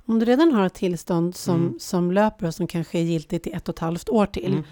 Om 0.06 0.20
du 0.20 0.26
redan 0.26 0.52
har 0.52 0.66
ett 0.66 0.74
tillstånd 0.74 1.36
som, 1.36 1.56
Mm. 1.56 1.80
som 1.80 2.12
löper 2.12 2.48
och 2.48 2.56
som 2.56 2.68
kanske 2.68 3.00
är 3.00 3.04
giltigt 3.04 3.48
i 3.48 3.52
ett 3.52 3.70
och 3.70 3.76
ett 3.76 3.80
halvt 3.80 4.10
år 4.10 4.26
till, 4.26 4.52
Mm. 4.54 4.64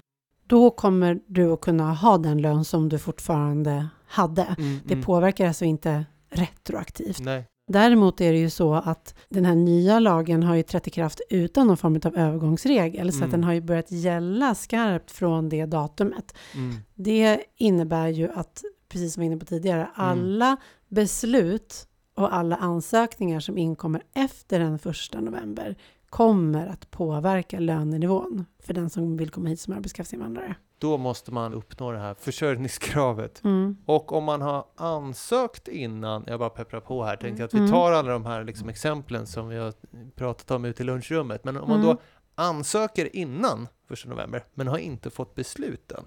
då 0.46 0.70
kommer 0.70 1.20
du 1.26 1.52
att 1.52 1.60
kunna 1.60 1.94
ha 1.94 2.18
den 2.18 2.42
lön 2.42 2.64
som 2.64 2.88
du 2.88 2.98
fortfarande 2.98 3.88
hade. 4.06 4.42
Mm, 4.58 4.78
Det 4.84 4.94
mm. 4.94 5.04
påverkar 5.04 5.46
alltså 5.46 5.64
inte 5.64 6.04
retroaktivt. 6.30 7.20
Nej. 7.20 7.44
Däremot 7.70 8.20
är 8.20 8.32
det 8.32 8.38
ju 8.38 8.50
så 8.50 8.74
att 8.74 9.14
den 9.28 9.44
här 9.44 9.54
nya 9.54 9.98
lagen 9.98 10.42
har 10.42 10.54
ju 10.54 10.62
trätt 10.62 10.86
i 10.86 10.90
kraft 10.90 11.20
utan 11.30 11.66
någon 11.66 11.76
form 11.76 12.00
av 12.04 12.16
övergångsregel, 12.16 13.12
så 13.12 13.16
Mm. 13.16 13.26
att 13.26 13.30
den 13.30 13.44
har 13.44 13.52
ju 13.52 13.60
börjat 13.60 13.90
gälla 13.92 14.54
skarpt 14.54 15.10
från 15.10 15.48
det 15.48 15.66
datumet. 15.66 16.34
Mm. 16.54 16.76
Det 16.94 17.40
innebär 17.56 18.08
ju 18.08 18.28
att, 18.32 18.62
precis 18.88 19.14
som 19.14 19.20
vi 19.20 19.26
var 19.28 19.32
inne 19.32 19.40
på 19.40 19.46
tidigare, 19.46 19.90
alla 19.94 20.56
beslut 20.88 21.88
och 22.14 22.34
alla 22.34 22.56
ansökningar 22.56 23.40
som 23.40 23.58
inkommer 23.58 24.02
efter 24.14 24.58
den 24.60 24.74
1 24.74 24.84
november 25.20 25.76
kommer 26.10 26.66
att 26.66 26.90
påverka 26.90 27.58
lönenivån 27.58 28.44
för 28.62 28.74
den 28.74 28.90
som 28.90 29.16
vill 29.16 29.30
komma 29.30 29.48
hit 29.48 29.60
som 29.60 29.74
arbetskraftsinvandrare. 29.74 30.54
Då 30.78 30.96
måste 30.96 31.32
man 31.32 31.54
uppnå 31.54 31.92
det 31.92 31.98
här 31.98 32.14
försörjningskravet. 32.14 33.44
Mm. 33.44 33.76
Och 33.86 34.12
om 34.12 34.24
man 34.24 34.42
har 34.42 34.64
ansökt 34.76 35.68
innan, 35.68 36.24
jag 36.26 36.38
bara 36.38 36.50
pepprar 36.50 36.80
på 36.80 37.04
här, 37.04 37.16
tänkte 37.16 37.42
jag 37.42 37.46
att 37.46 37.54
vi 37.54 37.58
Mm. 37.58 37.70
tar 37.70 37.92
alla 37.92 38.12
de 38.12 38.24
här 38.26 38.44
liksom 38.44 38.68
exemplen 38.68 39.26
som 39.26 39.48
vi 39.48 39.56
har 39.56 39.72
pratat 40.14 40.50
om 40.50 40.64
ute 40.64 40.82
i 40.82 40.86
lunchrummet. 40.86 41.44
Men 41.44 41.56
om 41.56 41.68
man 41.68 41.80
Mm. 41.80 41.86
då 41.96 42.00
ansöker 42.34 43.16
innan 43.16 43.68
1 43.88 44.08
november, 44.08 44.44
men 44.54 44.66
har 44.68 44.78
inte 44.78 45.10
fått 45.10 45.34
besluten, 45.34 46.04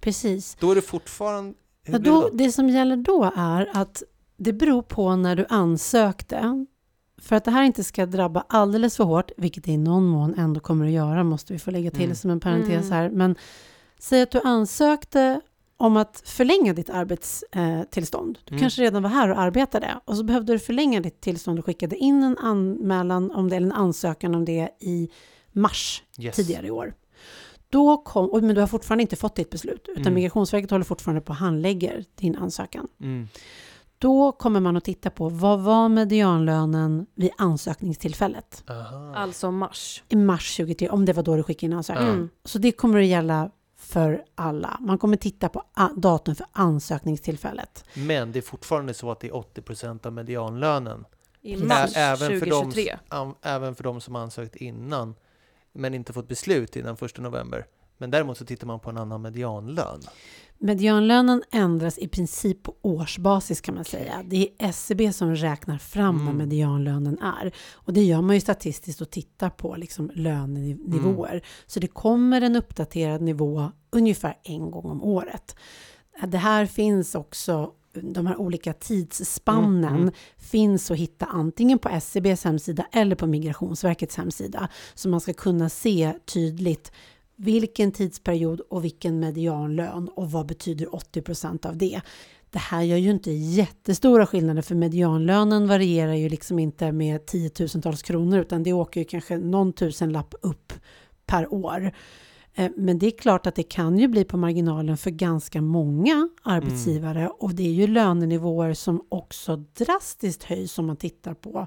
Precis. 0.00 0.56
då 0.60 0.70
är 0.70 0.74
det 0.74 0.82
fortfarande... 0.82 1.54
Ja, 1.86 1.98
då, 1.98 2.30
det 2.32 2.52
som 2.52 2.68
gäller 2.68 2.96
då 2.96 3.32
är 3.36 3.68
att 3.72 4.02
det 4.36 4.52
beror 4.52 4.82
på 4.82 5.16
när 5.16 5.36
du 5.36 5.46
ansökte. 5.48 6.66
För 7.18 7.36
att 7.36 7.44
det 7.44 7.50
här 7.50 7.62
inte 7.62 7.84
ska 7.84 8.06
drabba 8.06 8.44
alldeles 8.48 8.96
för 8.96 9.04
hårt, 9.04 9.30
vilket 9.36 9.64
det 9.64 9.72
i 9.72 9.76
någon 9.76 10.06
mån 10.06 10.34
ändå 10.38 10.60
kommer 10.60 10.86
att 10.86 10.92
göra, 10.92 11.24
måste 11.24 11.52
vi 11.52 11.58
få 11.58 11.70
lägga 11.70 11.90
till 11.90 12.04
Mm. 12.04 12.14
som 12.16 12.30
en 12.30 12.40
parentes 12.40 12.86
Mm. 12.86 12.92
här. 12.92 13.10
Men 13.10 13.36
säg 13.98 14.22
att 14.22 14.30
du 14.30 14.40
ansökte 14.44 15.40
om 15.76 15.96
att 15.96 16.22
förlänga 16.26 16.72
ditt 16.72 16.90
arbetstillstånd. 16.90 18.38
Du 18.44 18.50
Mm. 18.54 18.60
kanske 18.60 18.82
redan 18.82 19.02
var 19.02 19.10
här 19.10 19.28
och 19.30 19.38
arbetade 19.40 20.00
och 20.04 20.16
så 20.16 20.24
behövde 20.24 20.52
du 20.52 20.58
förlänga 20.58 21.00
ditt 21.00 21.20
tillstånd 21.20 21.58
och 21.58 21.64
skickade 21.64 21.96
in 21.96 22.22
en 22.22 22.38
anmälan 22.38 23.30
om 23.30 23.48
det, 23.48 23.56
eller 23.56 23.66
en 23.66 23.72
ansökan 23.72 24.34
om 24.34 24.44
det 24.44 24.68
i 24.80 25.08
mars 25.52 26.02
Yes. 26.18 26.36
tidigare 26.36 26.66
i 26.66 26.70
år. 26.70 26.94
Då 27.76 27.96
kom, 27.96 28.30
och- 28.30 28.42
men 28.42 28.54
du 28.54 28.60
har 28.60 28.68
fortfarande 28.68 29.02
inte 29.02 29.16
fått 29.16 29.34
ditt 29.36 29.50
beslut, 29.50 29.86
utan 29.88 30.02
Mm. 30.02 30.14
Migrationsverket 30.14 30.70
håller 30.70 30.84
fortfarande 30.84 31.20
på 31.20 31.30
och 31.30 31.36
handlägger 31.36 32.04
din 32.14 32.36
ansökan. 32.36 32.88
Mm. 33.00 33.28
Då 33.98 34.32
kommer 34.32 34.60
man 34.60 34.76
att 34.76 34.84
titta 34.84 35.10
på 35.10 35.28
vad 35.28 35.60
var 35.60 35.88
medianlönen 35.88 37.06
vid 37.14 37.30
ansökningstillfället 37.38 38.64
Aha. 38.70 39.14
Alltså 39.16 39.50
mars. 39.50 40.02
i 40.08 40.16
mars 40.16 40.56
2023, 40.56 40.88
om 40.88 41.04
det 41.04 41.12
var 41.12 41.22
då 41.22 41.36
du 41.36 41.42
skickade 41.42 41.66
in 41.72 41.76
ansökan. 41.78 42.08
Mm. 42.08 42.28
Så 42.44 42.58
det 42.58 42.72
kommer 42.72 42.98
att 43.00 43.06
gälla 43.06 43.50
för 43.78 44.24
alla. 44.34 44.76
Man 44.80 44.98
kommer 44.98 45.16
titta 45.16 45.48
på 45.48 45.62
datum 45.96 46.34
för 46.34 46.46
ansökningstillfället. 46.52 47.84
Men 47.94 48.32
det 48.32 48.38
är 48.38 48.42
fortfarande 48.42 48.94
så 48.94 49.10
att 49.10 49.20
det 49.20 49.26
är 49.28 49.32
80% 49.32 50.06
av 50.06 50.12
medianlönen. 50.12 51.04
I 51.42 51.56
mars 51.56 51.96
Ä- 51.96 52.00
även, 52.00 52.40
för 52.40 52.46
de, 52.46 52.50
2023. 52.62 52.96
även 53.42 53.74
för 53.74 53.84
de 53.84 54.00
som 54.00 54.16
ansökt 54.16 54.56
innan, 54.56 55.14
men 55.76 55.94
inte 55.94 56.12
fått 56.12 56.28
beslut 56.28 56.76
innan 56.76 56.94
1 56.94 57.18
november. 57.18 57.66
Men 57.98 58.10
däremot 58.10 58.38
så 58.38 58.44
tittar 58.44 58.66
man 58.66 58.80
på 58.80 58.90
en 58.90 58.96
annan 58.96 59.22
medianlön. 59.22 60.00
Medianlönen 60.58 61.42
ändras 61.50 61.98
i 61.98 62.08
princip 62.08 62.62
på 62.62 62.74
årsbasis 62.82 63.60
kan 63.60 63.74
man 63.74 63.84
säga. 63.84 64.22
Det 64.24 64.36
är 64.36 64.68
SCB 64.68 65.12
som 65.12 65.34
räknar 65.36 65.78
fram 65.78 66.18
vad 66.18 66.34
Mm. 66.34 66.36
medianlönen 66.36 67.18
är. 67.18 67.52
Och 67.74 67.92
det 67.92 68.02
gör 68.02 68.22
man 68.22 68.34
ju 68.34 68.40
statistiskt 68.40 69.00
och 69.00 69.10
tittar 69.10 69.50
på 69.50 69.76
liksom 69.76 70.10
lönenivåer. 70.14 71.30
Mm. 71.30 71.42
Så 71.66 71.80
det 71.80 71.86
kommer 71.86 72.40
en 72.40 72.56
uppdaterad 72.56 73.22
nivå 73.22 73.70
ungefär 73.90 74.38
en 74.42 74.70
gång 74.70 74.84
om 74.84 75.02
året. 75.02 75.56
Det 76.26 76.38
här 76.38 76.66
finns 76.66 77.14
också, 77.14 77.72
de 78.02 78.26
här 78.26 78.36
olika 78.36 78.72
tidsspannen 78.72 79.84
Mm, 79.84 80.02
mm. 80.02 80.14
finns 80.36 80.90
att 80.90 80.96
hitta 80.96 81.26
antingen 81.26 81.78
på 81.78 81.88
SCBs 81.88 82.44
hemsida 82.44 82.86
eller 82.92 83.16
på 83.16 83.26
Migrationsverkets 83.26 84.16
hemsida. 84.16 84.68
Så 84.94 85.08
man 85.08 85.20
ska 85.20 85.32
kunna 85.32 85.68
se 85.68 86.12
tydligt 86.24 86.92
vilken 87.36 87.92
tidsperiod 87.92 88.60
och 88.60 88.84
vilken 88.84 89.20
medianlön 89.20 90.08
och 90.08 90.30
vad 90.30 90.46
betyder 90.46 90.94
80 90.94 91.22
procent 91.22 91.66
av 91.66 91.76
det. 91.76 92.00
Det 92.50 92.58
här 92.58 92.82
gör 92.82 92.96
ju 92.96 93.10
inte 93.10 93.30
jättestora 93.30 94.26
skillnader 94.26 94.62
för 94.62 94.74
medianlönen 94.74 95.68
varierar 95.68 96.14
ju 96.14 96.28
liksom 96.28 96.58
inte 96.58 96.92
med 96.92 97.26
tiotusentals 97.26 98.02
kronor 98.02 98.38
utan 98.38 98.62
det 98.62 98.72
åker 98.72 99.00
ju 99.00 99.04
kanske 99.04 99.38
någon 99.38 99.72
tusenlapp 99.72 100.34
upp 100.40 100.72
per 101.26 101.54
år. 101.54 101.92
Eh, 102.58 102.70
Men 102.76 102.98
det 102.98 103.06
är 103.06 103.10
klart 103.18 103.46
att 103.46 103.54
det 103.54 103.62
kan 103.62 103.98
ju 103.98 104.08
bli 104.08 104.24
på 104.24 104.36
marginalen 104.36 104.96
för 104.96 105.10
ganska 105.10 105.62
många 105.62 106.28
arbetsgivare. 106.42 107.28
Och 107.28 107.54
det 107.54 107.62
är 107.62 107.72
ju 107.72 107.86
lönenivåer 107.86 108.74
som 108.74 109.02
också 109.08 109.56
drastiskt 109.56 110.42
höjs 110.44 110.78
om 110.78 110.86
man 110.86 110.96
tittar 110.96 111.34
på, 111.34 111.66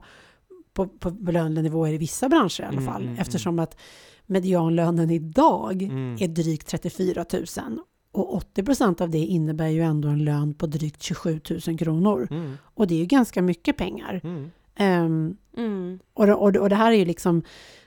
på, 0.73 0.88
på 0.88 1.10
lönenivåer 1.32 1.93
i 1.93 1.97
vissa 1.97 2.30
branscher 2.30 2.62
i 2.62 2.65
alla 2.65 2.78
Mm, 2.82 2.86
fall. 2.93 3.04
mm, 3.04 3.17
eftersom 3.19 3.60
att 3.60 3.78
medianlönen 4.25 5.10
idag 5.10 5.82
Mm. 5.84 6.17
är 6.19 6.28
drygt 6.28 6.67
34 6.67 7.25
000 7.34 7.45
och 8.12 8.34
80 8.36 8.63
procent 8.63 9.02
av 9.02 9.10
det 9.10 9.17
innebär 9.17 9.67
ju 9.67 9.82
ändå 9.82 10.08
en 10.08 10.23
lön 10.23 10.54
på 10.54 10.67
drygt 10.67 11.02
27 11.04 11.39
000 11.67 11.78
kronor. 11.78 12.28
Mm. 12.32 12.58
och 12.63 12.88
det 12.88 12.95
är 12.95 12.99
ju 12.99 13.06
ganska 13.06 13.41
mycket 13.41 13.78
pengar. 13.78 14.21
Ehm, 14.80 15.36
Mm. 15.58 16.00
och, 16.13 16.28
det, 16.28 16.34
och, 16.34 16.56
och 16.56 16.70
det 16.70 16.76
här 16.76 16.92
är 16.92 16.96
ju 16.96 17.06
liksom, 17.06 17.44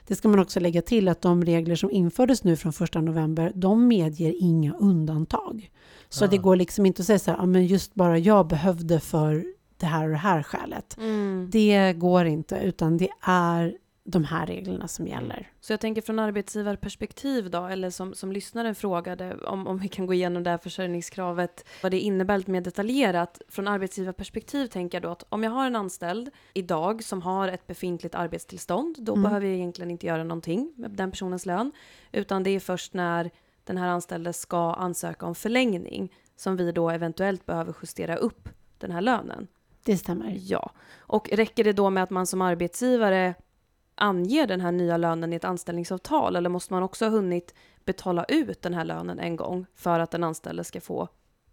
det 0.07 0.15
ska 0.15 0.27
man 0.27 0.39
också 0.39 0.59
lägga 0.59 0.81
till 0.81 1.07
att 1.07 1.21
de 1.21 1.45
regler 1.45 1.75
som 1.75 1.91
infördes 1.91 2.43
nu 2.43 2.55
från 2.55 2.73
1 2.83 2.93
november, 2.95 3.51
de 3.55 3.87
medger 3.87 4.33
inga 4.39 4.73
undantag. 4.73 5.69
Så 6.09 6.25
Ah. 6.25 6.27
det 6.27 6.37
går 6.37 6.55
liksom 6.55 6.85
inte 6.85 7.01
att 7.01 7.05
säga 7.05 7.19
så 7.19 7.31
här, 7.31 7.37
ja, 7.37 7.45
men 7.45 7.65
just 7.65 7.95
bara 7.95 8.17
jag 8.17 8.47
behövde 8.47 8.99
för 8.99 9.45
det 9.77 9.85
här 9.85 10.03
och 10.03 10.09
det 10.09 10.17
här 10.17 10.43
skälet. 10.43 10.97
Mm. 10.97 11.49
Det 11.51 11.93
går 11.93 12.25
inte, 12.25 12.55
utan 12.63 12.97
det 12.97 13.09
är 13.21 13.77
de 14.05 14.23
här 14.23 14.45
reglerna 14.45 14.87
som 14.87 15.07
gäller. 15.07 15.51
Så 15.61 15.73
jag 15.73 15.79
tänker 15.79 16.01
från 16.01 16.19
arbetsgivarperspektiv 16.19 17.49
då, 17.49 17.65
eller 17.65 17.89
som, 17.89 18.13
som 18.13 18.31
lyssnaren 18.31 18.75
frågade, 18.75 19.35
om, 19.37 19.67
om 19.67 19.77
vi 19.77 19.87
kan 19.87 20.05
gå 20.05 20.13
igenom 20.13 20.43
det 20.43 20.49
här 20.49 20.57
försörjningskravet, 20.57 21.65
vad 21.83 21.91
det 21.91 21.99
innebär 21.99 22.37
lite 22.37 22.51
mer 22.51 22.61
detaljerat. 22.61 23.41
Från 23.49 23.67
arbetsgivarperspektiv 23.67 24.67
tänker 24.67 24.95
jag 24.95 25.03
då 25.03 25.09
att 25.09 25.23
om 25.29 25.43
jag 25.43 25.51
har 25.51 25.65
en 25.67 25.75
anställd 25.75 26.29
idag 26.53 27.03
som 27.03 27.21
har 27.21 27.47
ett 27.47 27.67
befintligt 27.67 28.15
arbetstillstånd, 28.15 28.95
då 28.99 29.11
Mm. 29.13 29.23
behöver 29.23 29.45
jag 29.47 29.55
egentligen 29.55 29.91
inte 29.91 30.07
göra 30.07 30.23
någonting 30.23 30.73
med 30.75 30.91
den 30.91 31.11
personens 31.11 31.45
lön, 31.45 31.71
utan 32.11 32.43
det 32.43 32.49
är 32.49 32.59
först 32.59 32.93
när 32.93 33.31
den 33.63 33.77
här 33.77 33.87
anställde 33.87 34.33
ska 34.33 34.73
ansöka 34.73 35.25
om 35.25 35.35
förlängning 35.35 36.13
som 36.35 36.57
vi 36.57 36.71
då 36.71 36.89
eventuellt 36.89 37.45
behöver 37.45 37.75
justera 37.81 38.15
upp 38.15 38.49
den 38.77 38.91
här 38.91 39.01
lönen. 39.01 39.47
Det 39.85 39.97
stämmer. 39.97 40.37
Ja. 40.39 40.71
Och 40.97 41.29
räcker 41.29 41.63
det 41.63 41.73
då 41.73 41.89
med 41.89 42.03
att 42.03 42.09
man 42.09 42.27
som 42.27 42.41
arbetsgivare 42.41 43.33
anger 43.95 44.47
den 44.47 44.61
här 44.61 44.71
nya 44.71 44.97
lönen 44.97 45.33
i 45.33 45.35
ett 45.35 45.45
anställningsavtal 45.45 46.35
eller 46.35 46.49
måste 46.49 46.73
man 46.73 46.83
också 46.83 47.05
ha 47.05 47.09
hunnit 47.09 47.53
betala 47.85 48.23
ut 48.23 48.61
den 48.61 48.73
här 48.73 48.85
lönen 48.85 49.19
en 49.19 49.35
gång 49.35 49.65
för 49.75 49.99
att 49.99 50.11
den 50.11 50.23
anställde 50.23 50.63
ska 50.63 50.81
få 50.81 51.07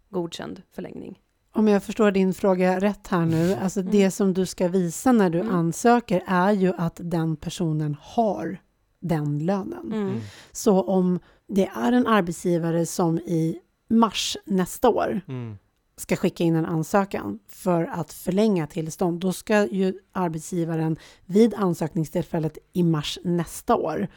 godkänd 0.09 0.61
förlängning? 0.75 1.19
Om 1.53 1.67
jag 1.67 1.83
förstår 1.83 2.11
din 2.11 2.33
fråga 2.33 2.79
rätt 2.79 3.07
här 3.07 3.25
nu, 3.25 3.53
alltså 3.53 3.79
Mm. 3.79 3.91
det 3.91 4.11
som 4.11 4.33
du 4.33 4.45
ska 4.45 4.67
visa 4.67 5.11
när 5.11 5.29
du 5.29 5.39
Mm. 5.39 5.55
ansöker 5.55 6.23
är 6.27 6.51
ju 6.51 6.73
att 6.77 6.99
den 7.03 7.35
personen 7.35 7.97
har 8.01 8.57
den 8.99 9.39
lönen. 9.45 9.93
Mm. 9.93 10.19
Så 10.51 10.81
om 10.83 11.19
det 11.47 11.67
är 11.75 11.91
en 11.91 12.07
arbetsgivare 12.07 12.85
som 12.85 13.17
i 13.19 13.59
mars 13.89 14.37
nästa 14.45 14.89
år 14.89 15.21
Mm. 15.27 15.57
Ska 16.01 16.15
skicka 16.15 16.43
in 16.43 16.55
en 16.55 16.65
ansökan 16.65 17.39
för 17.47 17.83
att 17.83 18.13
förlänga 18.13 18.67
tillstånd, 18.67 19.19
då 19.19 19.33
ska 19.33 19.65
ju 19.65 19.93
arbetsgivaren 20.11 20.97
vid 21.25 21.53
ansökningstillfället 21.53 22.57
i 22.73 22.83
mars 22.83 23.19
nästa 23.23 23.75
år 23.75 24.07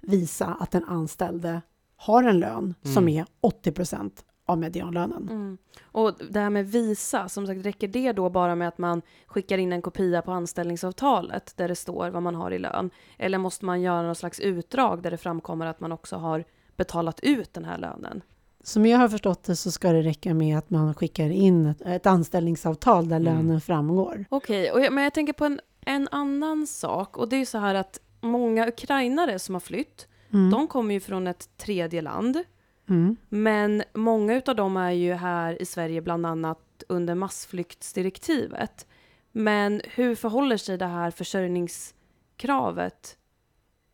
visa 0.00 0.46
att 0.60 0.70
den 0.70 0.84
anställde 0.84 1.62
har 1.96 2.22
en 2.22 2.38
lön 2.38 2.74
som 2.82 3.04
Mm. 3.04 3.18
är 3.18 3.26
80 3.40 3.72
procent 3.72 4.24
av 4.46 4.58
medianlönen. 4.58 5.28
Mm. 5.30 5.58
Och 5.84 6.12
det 6.30 6.40
här 6.40 6.50
med 6.50 6.66
visa, 6.70 7.28
som 7.28 7.46
sagt, 7.46 7.66
räcker 7.66 7.88
det 7.88 8.12
då 8.12 8.30
bara 8.30 8.54
med 8.54 8.68
att 8.68 8.78
man 8.78 9.02
skickar 9.26 9.58
in 9.58 9.72
en 9.72 9.82
kopia 9.82 10.22
på 10.22 10.32
anställningsavtalet 10.32 11.56
där 11.56 11.68
det 11.68 11.76
står 11.76 12.10
vad 12.10 12.22
man 12.22 12.34
har 12.34 12.50
i 12.50 12.58
lön? 12.58 12.90
Eller 13.18 13.38
måste 13.38 13.64
man 13.64 13.82
göra 13.82 14.02
någon 14.02 14.14
slags 14.14 14.40
utdrag 14.40 15.02
där 15.02 15.10
det 15.10 15.16
framkommer 15.16 15.66
att 15.66 15.80
man 15.80 15.92
också 15.92 16.16
har 16.16 16.44
betalat 16.76 17.20
ut 17.20 17.54
den 17.54 17.64
här 17.64 17.78
lönen? 17.78 18.22
Som 18.66 18.86
jag 18.86 18.98
har 18.98 19.08
förstått 19.08 19.42
det 19.44 19.56
så 19.56 19.70
ska 19.70 19.92
det 19.92 20.02
räcka 20.02 20.34
med 20.34 20.58
att 20.58 20.70
man 20.70 20.94
skickar 20.94 21.30
in 21.30 21.66
ett, 21.66 21.80
ett 21.80 22.06
anställningsavtal 22.06 23.08
där 23.08 23.16
Mm. 23.16 23.34
lönen 23.34 23.60
framgår. 23.60 24.24
Okej, 24.28 24.64
jag, 24.64 24.92
men 24.92 25.04
jag 25.04 25.14
tänker 25.14 25.32
på 25.32 25.44
en, 25.44 25.60
en 25.80 26.08
annan 26.10 26.66
sak 26.66 27.16
och 27.16 27.28
det 27.28 27.36
är 27.36 27.40
ju 27.40 27.46
så 27.46 27.58
här 27.58 27.74
att 27.74 28.00
många 28.20 28.68
ukrainare 28.68 29.38
som 29.38 29.54
har 29.54 29.60
flytt, 29.60 30.08
Mm. 30.32 30.50
de 30.50 30.66
kommer 30.68 30.94
ju 30.94 31.00
från 31.00 31.26
ett 31.26 31.48
tredje 31.56 32.02
land, 32.02 32.42
Mm. 32.88 33.16
men 33.28 33.82
många 33.94 34.34
utav 34.34 34.56
dem 34.56 34.76
är 34.76 34.90
ju 34.90 35.12
här 35.12 35.62
i 35.62 35.66
Sverige 35.66 36.02
bland 36.02 36.26
annat 36.26 36.60
under 36.88 37.14
massflyktsdirektivet. 37.14 38.86
Men 39.32 39.80
hur 39.84 40.14
förhåller 40.14 40.56
sig 40.56 40.78
det 40.78 40.86
här 40.86 41.10
försörjningskravet 41.10 43.16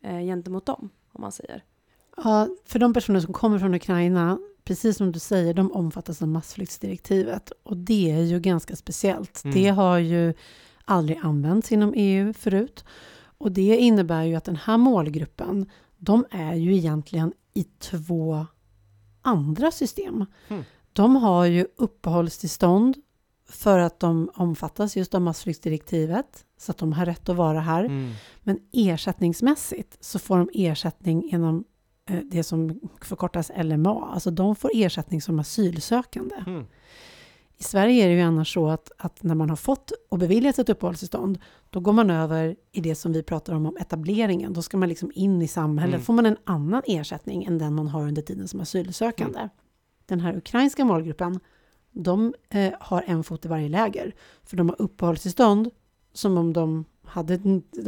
eh, 0.05 0.19
gentemot 0.21 0.67
dem, 0.67 0.91
om 1.13 1.21
man 1.21 1.33
säger? 1.33 1.65
Ja, 2.17 2.49
för 2.67 2.79
de 2.79 2.95
personer 2.95 3.21
som 3.21 3.35
kommer 3.35 3.59
från 3.59 3.75
Ukraina, 3.75 4.39
precis 4.71 4.97
som 4.97 5.13
du 5.13 5.19
säger, 5.19 5.55
de 5.55 5.73
omfattas 5.73 6.23
av 6.23 6.29
massflyktsdirektivet. 6.29 7.53
Och 7.63 7.77
det 7.77 8.11
är 8.11 8.21
ju 8.21 8.41
ganska 8.41 8.77
speciellt. 8.77 9.45
Mm. 9.45 9.55
Det 9.55 9.69
har 9.69 9.99
ju 9.99 10.35
aldrig 10.85 11.19
använts 11.23 11.73
inom 11.73 11.93
EU 11.97 12.33
förut. 12.33 12.85
Och 13.39 13.53
det 13.53 13.77
innebär 13.77 14.25
ju 14.25 14.35
att 14.35 14.45
den 14.45 14.57
här 14.57 14.77
målgruppen, 14.77 15.71
de 15.99 16.25
är 16.31 16.55
ju 16.55 16.77
egentligen 16.77 17.33
i 17.55 17.65
två 17.65 18.47
andra 19.23 19.71
system. 19.71 20.27
Mm. 20.49 20.65
De 20.93 21.17
har 21.17 21.45
ju 21.45 21.67
uppehållstillstånd 21.77 22.97
för 23.49 23.79
att 23.79 24.01
de 24.01 24.31
omfattas 24.35 24.97
just 24.97 25.15
av 25.15 25.21
massflyktsdirektivet, 25.21 26.45
så 26.59 26.71
att 26.71 26.79
de 26.79 26.93
har 26.93 27.07
rätt 27.07 27.29
att 27.29 27.37
vara 27.37 27.61
här. 27.61 27.85
Mm. 27.85 28.13
Men 28.41 28.59
ersättningsmässigt 28.73 29.97
så 30.01 30.19
får 30.19 30.39
de 30.39 30.51
ersättning 30.55 31.29
genom 31.31 31.65
det 32.25 32.43
som 32.43 32.81
förkortas 33.03 33.51
LMA. 33.63 34.11
Alltså 34.13 34.31
de 34.31 34.57
får 34.57 34.71
ersättning 34.75 35.23
som 35.23 35.39
asylsökande. 35.39 36.35
Mm. 36.47 36.65
I 37.61 37.63
Sverige 37.63 38.05
är 38.05 38.09
det 38.09 38.15
ju 38.15 38.21
annars 38.21 38.55
så 38.55 38.69
att, 38.69 38.93
att 38.99 39.23
när 39.23 39.35
man 39.35 39.51
har 39.51 39.57
fått 39.57 39.93
och 40.09 40.19
beviljats 40.19 40.59
ett 40.59 40.69
uppehållstillstånd, 40.69 41.39
då 41.71 41.81
går 41.81 41.93
man 41.93 42.11
över 42.11 42.57
i 42.73 42.81
det 42.81 42.95
som 42.95 43.13
vi 43.13 43.23
pratar 43.23 43.55
om, 43.55 43.67
om 43.67 43.77
etableringen. 43.77 44.53
Då 44.53 44.63
ska 44.63 44.77
man 44.77 44.89
liksom 44.89 45.13
in 45.15 45.43
i 45.43 45.49
samhället. 45.49 45.95
Mm. 45.95 46.05
får 46.05 46.13
man 46.13 46.27
en 46.27 46.37
annan 46.45 46.83
ersättning 46.87 47.45
än 47.45 47.59
den 47.59 47.75
man 47.75 47.89
har 47.89 48.03
under 48.03 48.23
tiden 48.23 48.49
som 48.49 48.61
asylsökande. 48.61 49.49
Den 50.07 50.21
här 50.21 50.37
ukrainska 50.37 50.85
målgruppen, 50.85 51.41
de 51.91 52.35
eh, 52.49 52.73
har 52.81 53.05
en 53.07 53.25
fot 53.25 53.45
i 53.45 53.49
varje 53.49 53.69
läger. 53.69 54.15
För 54.43 54.57
de 54.57 54.69
har 54.69 54.83
uppehållstillstånd 54.83 55.71
som 56.13 56.39
om 56.39 56.53
de 56.53 56.85
hade, 57.11 57.37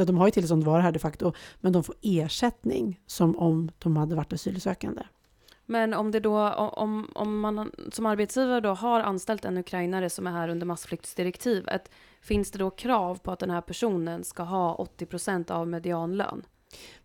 de 0.04 0.18
har 0.18 0.26
ju 0.26 0.30
tillstånd 0.30 0.62
att 0.62 0.66
vara 0.66 0.82
här 0.82 0.92
de 0.92 0.98
facto, 0.98 1.32
men 1.60 1.72
de 1.72 1.84
får 1.84 1.94
ersättning 2.02 3.00
som 3.06 3.38
om 3.38 3.70
de 3.78 3.96
hade 3.96 4.14
varit 4.14 4.32
asylsökande. 4.32 5.02
Men 5.66 5.94
om 5.94 6.10
det 6.10 6.20
då, 6.20 6.50
om, 6.52 7.08
om 7.14 7.40
man 7.40 7.72
som 7.92 8.06
arbetsgivare 8.06 8.60
då 8.60 8.70
har 8.70 9.00
anställt 9.00 9.44
en 9.44 9.58
ukrainare 9.58 10.10
som 10.10 10.26
är 10.26 10.30
här 10.30 10.48
under 10.48 10.66
massflyktsdirektivet, 10.66 11.90
finns 12.20 12.50
det 12.50 12.58
då 12.58 12.70
krav 12.70 13.18
på 13.18 13.30
att 13.30 13.38
den 13.38 13.50
här 13.50 13.60
personen 13.60 14.24
ska 14.24 14.42
ha 14.42 14.74
80 14.74 15.06
procent 15.06 15.50
av 15.50 15.68
medianlön? 15.68 16.42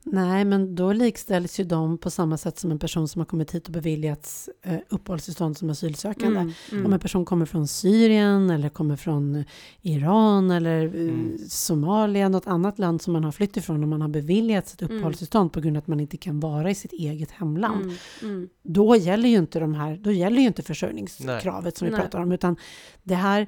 Nej, 0.03 0.45
men 0.45 0.75
då 0.75 0.93
likställs 0.93 1.59
ju 1.59 1.63
de 1.63 1.97
på 1.97 2.09
samma 2.09 2.37
sätt 2.37 2.59
som 2.59 2.71
en 2.71 2.79
person 2.79 3.07
som 3.07 3.19
har 3.19 3.25
kommit 3.25 3.55
hit 3.55 3.67
och 3.67 3.73
beviljats 3.73 4.49
eh, 4.63 4.77
uppehållstillstånd 4.89 5.57
som 5.57 5.69
asylsökande. 5.69 6.39
Mm, 6.39 6.53
mm. 6.71 6.85
Om 6.85 6.93
en 6.93 6.99
person 6.99 7.25
kommer 7.25 7.45
från 7.45 7.67
Syrien 7.67 8.49
eller 8.49 8.69
kommer 8.69 8.95
från 8.95 9.43
Iran 9.81 10.51
eller 10.51 10.85
eh, 10.85 11.07
Mm. 11.07 11.37
Somalia, 11.49 12.29
något 12.29 12.47
annat 12.47 12.79
land 12.79 13.01
som 13.01 13.13
man 13.13 13.23
har 13.23 13.31
flytt 13.31 13.57
ifrån 13.57 13.83
och 13.83 13.89
man 13.89 14.01
har 14.01 14.07
beviljats 14.09 14.73
ett 14.73 14.81
Mm. 14.81 14.97
uppehållstillstånd 14.97 15.53
på 15.53 15.59
grund 15.61 15.77
av 15.77 15.81
att 15.81 15.87
man 15.87 15.99
inte 15.99 16.17
kan 16.17 16.39
vara 16.39 16.69
i 16.71 16.75
sitt 16.75 16.93
eget 16.93 17.31
hemland. 17.31 17.83
Mm, 17.83 17.95
mm. 18.21 18.49
Då 18.63 18.95
gäller 18.95 19.29
ju 19.29 19.37
inte 19.37 19.59
de 19.59 19.73
här, 19.73 19.97
då 19.97 20.11
gäller 20.11 20.41
ju 20.41 20.47
inte 20.47 20.63
försörjningskravet 20.63 21.77
som 21.77 21.85
vi 21.85 21.91
Nej. 21.91 22.01
pratar 22.01 22.21
om, 22.21 22.31
utan 22.31 22.55
det 23.03 23.15
här, 23.15 23.47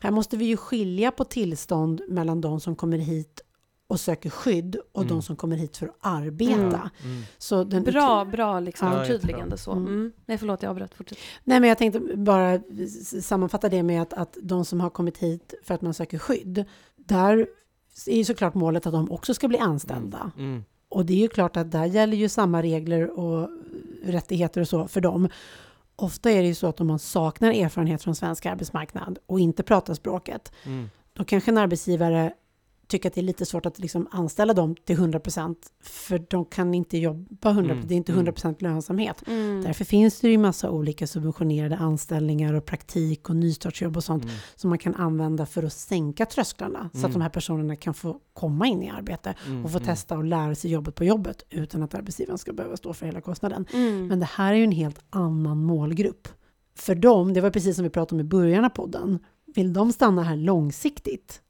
här 0.00 0.10
måste 0.10 0.36
vi 0.36 0.44
ju 0.44 0.56
skilja 0.56 1.10
på 1.10 1.24
tillstånd 1.24 2.00
mellan 2.08 2.40
de 2.40 2.60
som 2.60 2.76
kommer 2.76 2.98
hit 2.98 3.40
och 3.88 4.00
söker 4.00 4.30
skydd 4.30 4.76
och 4.92 5.02
Mm. 5.02 5.14
de 5.14 5.22
som 5.22 5.36
kommer 5.36 5.56
hit 5.56 5.76
för 5.76 5.86
att 5.86 5.96
arbeta. 6.00 6.90
Mm. 7.04 7.22
Så 7.38 7.64
den 7.64 7.82
Bra, 7.82 8.24
bra 8.24 8.60
liksom 8.60 8.88
Ja, 8.88 9.04
förtydligande 9.04 9.58
så. 9.58 9.72
Mm. 9.72 9.86
Mm. 9.86 10.12
Nej, 10.26 10.38
förlåt, 10.38 10.62
jag 10.62 10.70
avbröt. 10.70 10.94
Fortsätt. 10.94 11.18
Nej, 11.44 11.60
men 11.60 11.68
jag 11.68 11.78
tänkte 11.78 12.00
bara 12.16 12.60
sammanfatta 13.22 13.68
det 13.68 13.82
med 13.82 14.02
att, 14.02 14.12
att 14.12 14.36
de 14.42 14.64
som 14.64 14.80
har 14.80 14.90
kommit 14.90 15.18
hit 15.18 15.54
för 15.62 15.74
att 15.74 15.82
man 15.82 15.94
söker 15.94 16.18
skydd, 16.18 16.64
där 16.96 17.46
är 18.06 18.16
ju 18.16 18.24
såklart 18.24 18.54
målet 18.54 18.86
att 18.86 18.92
de 18.92 19.10
också 19.10 19.34
ska 19.34 19.48
bli 19.48 19.58
anställda. 19.58 20.30
Mm. 20.38 20.64
Och 20.88 21.06
det 21.06 21.12
är 21.12 21.18
ju 21.18 21.28
klart 21.28 21.56
att 21.56 21.70
där 21.70 21.84
gäller 21.84 22.16
ju 22.16 22.28
samma 22.28 22.62
regler 22.62 23.18
och 23.18 23.48
rättigheter 24.04 24.60
och 24.60 24.68
så 24.68 24.88
för 24.88 25.00
dem. 25.00 25.28
Ofta 25.96 26.30
är 26.30 26.42
det 26.42 26.48
ju 26.48 26.54
så 26.54 26.66
att 26.66 26.80
om 26.80 26.86
man 26.86 26.98
saknar 26.98 27.50
erfarenhet 27.52 28.02
från 28.02 28.14
svensk 28.14 28.46
arbetsmarknad 28.46 29.18
och 29.26 29.40
inte 29.40 29.62
pratar 29.62 29.94
språket, 29.94 30.52
Mm. 30.64 30.90
då 31.12 31.24
kanske 31.24 31.50
en 31.50 31.58
arbetsgivare 31.58 32.32
tycker 32.88 33.08
att 33.08 33.14
det 33.14 33.20
är 33.20 33.22
lite 33.22 33.46
svårt 33.46 33.66
att 33.66 33.78
liksom 33.78 34.08
anställa 34.10 34.54
dem 34.54 34.74
till 34.84 34.96
100% 34.96 35.56
för 35.82 36.24
de 36.30 36.44
kan 36.44 36.74
inte 36.74 36.98
jobba 36.98 37.50
100%, 37.52 37.70
Mm, 37.70 37.86
det 37.88 37.94
är 37.94 37.96
inte 37.96 38.12
mm. 38.12 38.26
100% 38.26 38.62
lönsamhet. 38.62 39.22
Mm. 39.26 39.62
Därför 39.62 39.84
finns 39.84 40.20
det 40.20 40.28
ju 40.28 40.38
massa 40.38 40.70
olika 40.70 41.06
subventionerade 41.06 41.76
anställningar 41.76 42.54
och 42.54 42.64
praktik 42.64 43.30
och 43.30 43.36
nystartsjobb 43.36 43.96
och 43.96 44.04
sånt 44.04 44.24
Mm. 44.24 44.34
som 44.56 44.68
man 44.70 44.78
kan 44.78 44.94
använda 44.94 45.46
för 45.46 45.62
att 45.62 45.72
sänka 45.72 46.26
trösklarna 46.26 46.90
så 46.92 46.98
Mm. 46.98 47.06
att 47.06 47.12
de 47.12 47.22
här 47.22 47.28
personerna 47.28 47.76
kan 47.76 47.94
få 47.94 48.20
komma 48.32 48.66
in 48.66 48.82
i 48.82 48.90
arbete 48.90 49.34
Mm. 49.46 49.64
och 49.64 49.70
få 49.70 49.78
Mm. 49.78 49.86
testa 49.86 50.16
och 50.18 50.24
lära 50.24 50.54
sig 50.54 50.70
jobbet 50.70 50.94
på 50.94 51.04
jobbet 51.04 51.42
utan 51.50 51.82
att 51.82 51.94
arbetsgivaren 51.94 52.38
ska 52.38 52.52
behöva 52.52 52.76
stå 52.76 52.92
för 52.94 53.06
hela 53.06 53.20
kostnaden. 53.20 53.66
Mm. 53.72 54.06
Men 54.06 54.20
det 54.20 54.26
här 54.32 54.52
är 54.52 54.56
ju 54.56 54.64
en 54.64 54.72
helt 54.72 55.00
annan 55.10 55.58
målgrupp. 55.64 56.28
För 56.76 56.94
dem, 56.94 57.32
det 57.34 57.40
var 57.40 57.50
precis 57.50 57.76
som 57.76 57.82
vi 57.84 57.90
pratade 57.90 58.14
om 58.16 58.20
i 58.26 58.28
början 58.28 58.64
av 58.64 58.68
podden, 58.68 59.18
vill 59.54 59.72
de 59.72 59.92
stanna 59.92 60.22
här 60.22 60.36
långsiktigt, 60.36 61.40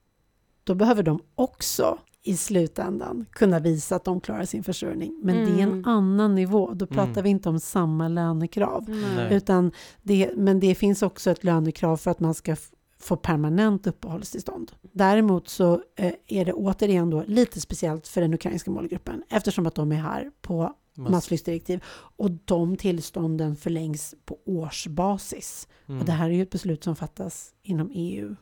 då 0.68 0.74
behöver 0.74 1.02
de 1.02 1.20
också 1.34 1.98
i 2.22 2.36
slutändan 2.36 3.26
kunna 3.32 3.58
visa 3.58 3.96
att 3.96 4.04
de 4.04 4.20
klarar 4.20 4.44
sin 4.44 4.62
försörjning. 4.64 5.20
Men 5.22 5.36
det 5.36 5.42
är 5.50 5.62
en 5.62 5.72
Mm. 5.72 5.84
annan 5.84 6.34
nivå, 6.34 6.72
då 6.74 6.86
pratar 6.86 7.10
Mm. 7.12 7.22
vi 7.24 7.30
inte 7.30 7.48
om 7.48 7.60
samma 7.60 8.08
lönekrav. 8.08 8.88
Nej. 9.16 9.34
Utan 9.34 9.72
det, 10.02 10.30
men 10.36 10.60
det 10.60 10.74
finns 10.74 11.02
också 11.02 11.30
ett 11.30 11.44
lönekrav 11.44 11.96
för 11.96 12.10
att 12.10 12.20
man 12.20 12.34
ska 12.34 12.56
få 13.00 13.16
permanent 13.16 13.86
uppehållstillstånd. 13.86 14.72
Däremot 14.92 15.48
så 15.48 15.82
eh, 15.96 16.12
är 16.26 16.44
det 16.44 16.52
återigen 16.52 17.10
då 17.10 17.24
lite 17.26 17.60
speciellt 17.60 18.08
för 18.08 18.20
den 18.20 18.34
ukrainska 18.34 18.70
målgruppen 18.70 19.22
eftersom 19.28 19.66
att 19.66 19.74
de 19.74 19.92
är 19.92 19.96
här 19.96 20.30
på 20.40 20.74
Mass- 20.96 21.10
massflyktsdirektiv 21.10 21.82
och 22.16 22.30
de 22.30 22.76
tillstånden 22.76 23.56
förlängs 23.56 24.14
på 24.24 24.38
årsbasis. 24.46 25.68
Mm. 25.88 26.00
Och 26.00 26.06
det 26.06 26.12
här 26.12 26.30
är 26.30 26.34
ju 26.34 26.42
ett 26.42 26.50
beslut 26.50 26.84
som 26.84 26.96
fattas 26.96 27.52
inom 27.62 27.90
EU 27.94 28.34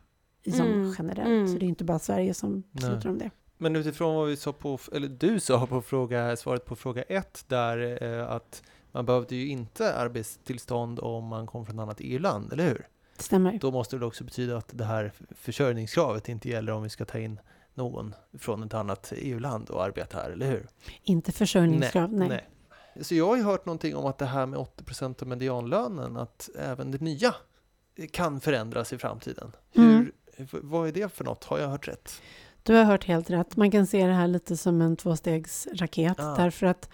i- 0.46 0.52
som 0.52 0.66
Mm. 0.66 0.94
generellt, 0.98 1.28
Mm. 1.28 1.48
så 1.48 1.59
det 1.59 1.64
är 1.66 1.68
inte 1.68 1.85
bara 1.85 1.98
Sverige 1.98 2.35
som 2.35 2.62
beslutar 2.72 3.00
Nej. 3.04 3.09
om 3.12 3.18
det. 3.18 3.30
Men 3.59 3.76
utifrån 3.76 4.14
vad 4.16 4.28
vi 4.28 4.37
sa 4.37 4.52
på, 4.52 4.78
eller 4.92 5.09
du 5.09 5.40
sa 5.40 5.66
på 5.66 5.82
fråga, 5.82 6.37
svaret 6.37 6.64
på 6.64 6.76
fråga 6.76 7.02
ett 7.02 7.44
där 7.48 8.02
eh, 8.02 8.30
att 8.30 8.62
man 8.92 9.06
behövde 9.06 9.37
ju 9.37 9.48
inte 9.48 9.94
arbetstillstånd 9.94 11.00
om 11.00 11.24
man 11.24 11.46
kom 11.46 11.66
från 11.66 11.78
ett 11.78 11.82
annat 11.82 11.96
EU-land, 12.00 12.52
eller 12.52 12.64
hur? 12.68 12.87
Det 13.16 13.22
stämmer. 13.22 13.59
Då 13.61 13.70
måste 13.70 13.96
det 13.98 14.06
också 14.06 14.24
betyda 14.24 14.56
att 14.56 14.70
det 14.72 14.85
här 14.85 15.12
försörjningskravet 15.30 16.28
inte 16.28 16.48
gäller 16.48 16.72
om 16.72 16.82
vi 16.82 16.88
ska 16.88 17.04
ta 17.04 17.18
in 17.18 17.40
någon 17.74 18.14
från 18.38 18.62
ett 18.62 18.74
annat 18.74 19.12
EU-land 19.16 19.70
och 19.70 19.85
arbeta 19.85 20.18
här, 20.18 20.30
eller 20.30 20.46
hur? 20.50 20.66
Inte 21.02 21.32
försörjningskrav, 21.32 22.12
nej. 22.12 22.48
Så 23.00 23.14
jag 23.14 23.26
har 23.26 23.37
ju 23.37 23.42
hört 23.42 23.66
någonting 23.66 23.96
om 23.96 24.06
att 24.06 24.18
det 24.18 24.26
här 24.26 24.46
med 24.46 24.59
80% 24.59 25.22
av 25.22 25.28
medianlönen, 25.28 26.16
att 26.16 26.48
även 26.59 26.90
det 26.90 27.00
nya 27.00 27.35
kan 28.11 28.40
förändras 28.40 28.92
i 28.92 28.98
framtiden. 28.98 29.52
Hur, 29.72 29.82
Mm. 29.85 29.95
Vad 30.51 30.88
är 30.88 30.92
det 30.92 31.12
för 31.12 31.25
något? 31.25 31.44
Har 31.44 31.59
jag 31.59 31.68
hört 31.68 31.88
rätt? 31.88 32.22
Du 32.62 32.75
har 32.75 32.85
hört 32.85 33.05
helt 33.05 33.31
rätt. 33.31 33.57
Man 33.57 33.70
kan 33.70 33.87
se 33.87 34.07
det 34.07 34.12
här 34.12 34.29
lite 34.29 34.57
som 34.57 34.83
en 34.83 34.96
tvåstegsraket 34.96 36.20
Ah. 36.20 36.35
därför 36.37 36.66
att 36.66 36.88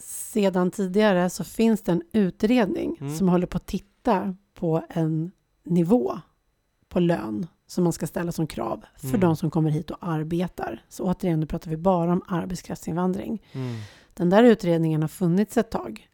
sedan 0.00 0.70
tidigare 0.70 1.30
så 1.30 1.44
finns 1.44 1.82
det 1.82 1.92
en 1.92 2.02
utredning 2.12 2.96
Mm. 3.00 3.16
som 3.16 3.28
håller 3.28 3.46
på 3.46 3.56
att 3.56 3.66
titta 3.66 4.36
på 4.54 4.84
en 4.88 5.30
nivå 5.64 6.18
på 6.88 7.00
lön 7.00 7.46
som 7.66 7.84
man 7.84 7.92
ska 7.92 8.06
ställa 8.06 8.32
som 8.32 8.46
krav 8.46 8.84
för 8.96 9.08
Mm. 9.08 9.20
de 9.20 9.36
som 9.36 9.50
kommer 9.50 9.70
hit 9.70 9.90
och 9.90 9.98
arbetar. 10.00 10.82
Så 10.88 11.04
återigen, 11.04 11.40
nu 11.40 11.46
pratar 11.46 11.70
vi 11.70 11.76
bara 11.76 12.12
om 12.12 12.22
arbetskraftsinvandring. 12.28 13.42
Mm. 13.52 13.76
Den 14.14 14.30
där 14.30 14.42
utredningen 14.44 15.00
har 15.02 15.08
funnits 15.08 15.56
ett 15.56 15.70
tag. 15.70 16.08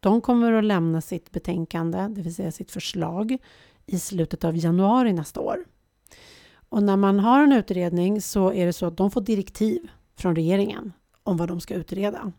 De 0.00 0.20
kommer 0.20 0.52
att 0.52 0.64
lämna 0.64 1.00
sitt 1.00 1.30
betänkande, 1.30 1.98
det 2.08 2.22
vill 2.22 2.34
säga 2.34 2.52
sitt 2.52 2.70
förslag, 2.70 3.38
i 3.88 3.98
slutet 3.98 4.44
av 4.44 4.56
januari 4.56 5.12
nästa 5.12 5.40
år. 5.40 5.64
Och 6.68 6.82
när 6.82 6.96
man 6.96 7.18
har 7.18 7.42
en 7.42 7.52
utredning 7.52 8.22
så 8.22 8.52
är 8.52 8.66
det 8.66 8.72
så 8.72 8.86
att 8.86 8.96
de 8.96 9.10
får 9.10 9.20
direktiv 9.20 9.90
från 10.16 10.36
regeringen 10.36 10.92
om 11.22 11.36
vad 11.36 11.48
de 11.48 11.60
ska 11.60 11.74
utreda. 11.74 12.32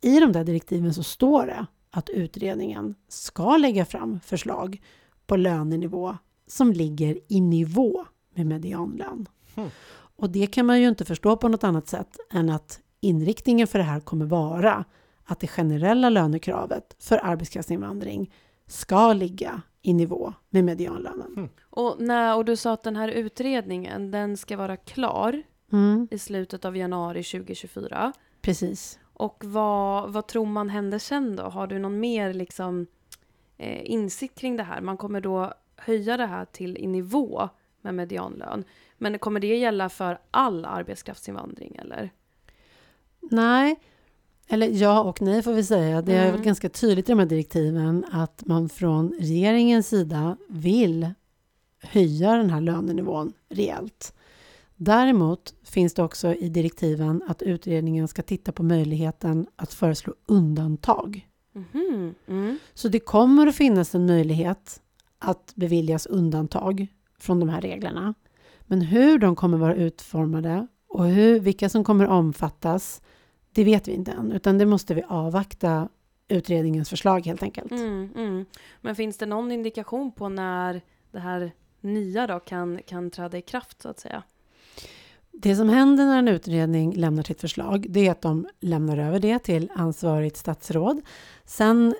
I 0.00 0.20
de 0.20 0.32
där 0.32 0.44
direktiven 0.44 0.94
så 0.94 1.02
står 1.02 1.46
det 1.46 1.66
att 1.90 2.08
utredningen 2.08 2.94
ska 3.08 3.56
lägga 3.56 3.84
fram 3.84 4.20
förslag 4.20 4.82
på 5.26 5.36
lönenivå 5.36 6.16
som 6.46 6.72
ligger 6.72 7.18
i 7.28 7.40
nivå 7.40 8.04
med 8.34 8.46
medianlön. 8.46 9.28
Hmm. 9.54 9.68
Och 10.16 10.30
det 10.30 10.46
kan 10.46 10.66
man 10.66 10.80
ju 10.80 10.88
inte 10.88 11.04
förstå 11.04 11.36
på 11.36 11.48
något 11.48 11.64
annat 11.64 11.88
sätt 11.88 12.16
än 12.32 12.50
att 12.50 12.80
inriktningen 13.00 13.66
för 13.66 13.78
det 13.78 13.84
här 13.84 14.00
kommer 14.00 14.26
vara 14.26 14.84
att 15.24 15.40
det 15.40 15.46
generella 15.46 16.10
lönekravet 16.10 16.96
för 16.98 17.20
arbetskraftsinvandring 17.24 18.32
ska 18.66 19.12
ligga 19.12 19.62
i 19.82 19.92
nivå 19.94 20.32
med 20.50 20.64
medianlönen. 20.64 21.48
Och, 21.70 21.96
när, 21.98 22.36
och 22.36 22.44
du 22.44 22.56
sa 22.56 22.72
att 22.72 22.82
den 22.82 22.96
här 22.96 23.08
utredningen, 23.08 24.10
den 24.10 24.36
ska 24.36 24.56
vara 24.56 24.76
klar 24.76 25.42
Mm, 25.72 26.08
i 26.10 26.18
slutet 26.18 26.64
av 26.64 26.76
januari 26.76 27.22
2024. 27.22 28.12
precis. 28.40 28.98
Och 29.12 29.44
vad, 29.44 30.12
vad 30.12 30.26
tror 30.26 30.46
man 30.46 30.70
händer 30.70 30.98
sen 30.98 31.36
då? 31.36 31.42
Har 31.42 31.66
du 31.66 31.78
någon 31.78 32.00
mer 32.00 32.32
liksom, 32.34 32.86
eh, 33.56 33.90
insikt 33.90 34.38
kring 34.38 34.56
det 34.56 34.62
här? 34.62 34.80
Man 34.80 34.96
kommer 34.96 35.20
då 35.20 35.54
höja 35.76 36.16
det 36.16 36.26
här 36.26 36.44
till 36.44 36.76
i 36.76 36.86
nivå 36.86 37.48
med 37.80 37.94
medianlön. 37.94 38.64
Men 38.98 39.18
kommer 39.18 39.40
det 39.40 39.56
gälla 39.56 39.88
för 39.88 40.18
all 40.30 40.64
arbetskraftsinvandring 40.64 41.76
eller? 41.76 42.10
Nej, 43.20 43.76
eller 44.48 44.68
ja 44.68 45.00
och 45.02 45.22
nej 45.22 45.42
får 45.42 45.52
vi 45.52 45.64
säga. 45.64 46.02
Det 46.02 46.14
är 46.14 46.28
Mm. 46.30 46.42
ganska 46.42 46.68
tydligt 46.68 47.08
i 47.08 47.12
de 47.12 47.18
här 47.18 47.26
direktiven 47.26 48.04
att 48.12 48.42
man 48.46 48.68
från 48.68 49.12
regeringens 49.20 49.88
sida 49.88 50.36
vill 50.48 51.10
höja 51.82 52.36
den 52.36 52.50
här 52.50 52.60
lönenivån 52.60 53.32
rejält. 53.48 54.12
Däremot 54.76 55.54
finns 55.64 55.94
det 55.94 56.02
också 56.02 56.34
i 56.34 56.48
direktiven 56.48 57.22
att 57.28 57.42
utredningen 57.42 58.08
ska 58.08 58.22
titta 58.22 58.52
på 58.52 58.62
möjligheten 58.62 59.46
att 59.56 59.74
föreslå 59.74 60.14
undantag. 60.26 61.28
Mhm, 61.52 62.14
Mm. 62.26 62.58
Så 62.74 62.88
det 62.88 63.00
kommer 63.00 63.46
att 63.46 63.56
finnas 63.56 63.94
en 63.94 64.06
möjlighet 64.06 64.80
att 65.18 65.52
beviljas 65.54 66.06
undantag 66.06 66.86
från 67.18 67.40
de 67.40 67.48
här 67.48 67.60
reglerna. 67.60 68.14
Men 68.66 68.80
hur 68.80 69.18
de 69.18 69.36
kommer 69.36 69.58
vara 69.58 69.74
utformade 69.74 70.66
och 70.88 71.04
hur, 71.06 71.40
vilka 71.40 71.68
som 71.68 71.84
kommer 71.84 72.06
omfattas, 72.06 73.02
det 73.56 73.64
vet 73.64 73.88
vi 73.88 73.92
inte 73.92 74.12
än, 74.12 74.32
utan 74.32 74.58
det 74.58 74.66
måste 74.66 74.94
vi 74.94 75.02
avvakta 75.08 75.88
utredningens 76.28 76.88
förslag 76.90 77.26
helt 77.26 77.42
enkelt. 77.42 77.72
Mm, 77.72 78.10
mm. 78.16 78.44
Men 78.80 78.96
finns 78.96 79.18
det 79.18 79.26
någon 79.26 79.52
indikation 79.52 80.12
på 80.12 80.28
när 80.28 80.80
det 81.12 81.18
här 81.18 81.52
nya 81.80 82.26
då 82.26 82.40
kan, 82.40 82.80
kan 82.86 83.10
träda 83.10 83.38
i 83.38 83.42
kraft 83.42 83.82
så 83.82 83.88
att 83.88 83.98
säga? 83.98 84.22
Det 85.32 85.56
som 85.56 85.68
händer 85.68 86.04
när 86.04 86.18
en 86.18 86.28
utredning 86.28 86.92
lämnar 86.94 87.22
sitt 87.22 87.40
förslag, 87.40 87.86
det 87.88 88.06
är 88.06 88.10
att 88.10 88.22
de 88.22 88.46
lämnar 88.60 88.98
över 88.98 89.20
det 89.20 89.38
till 89.38 89.70
ansvarigt 89.74 90.36
statsråd. 90.36 91.00
Sen 91.44 91.94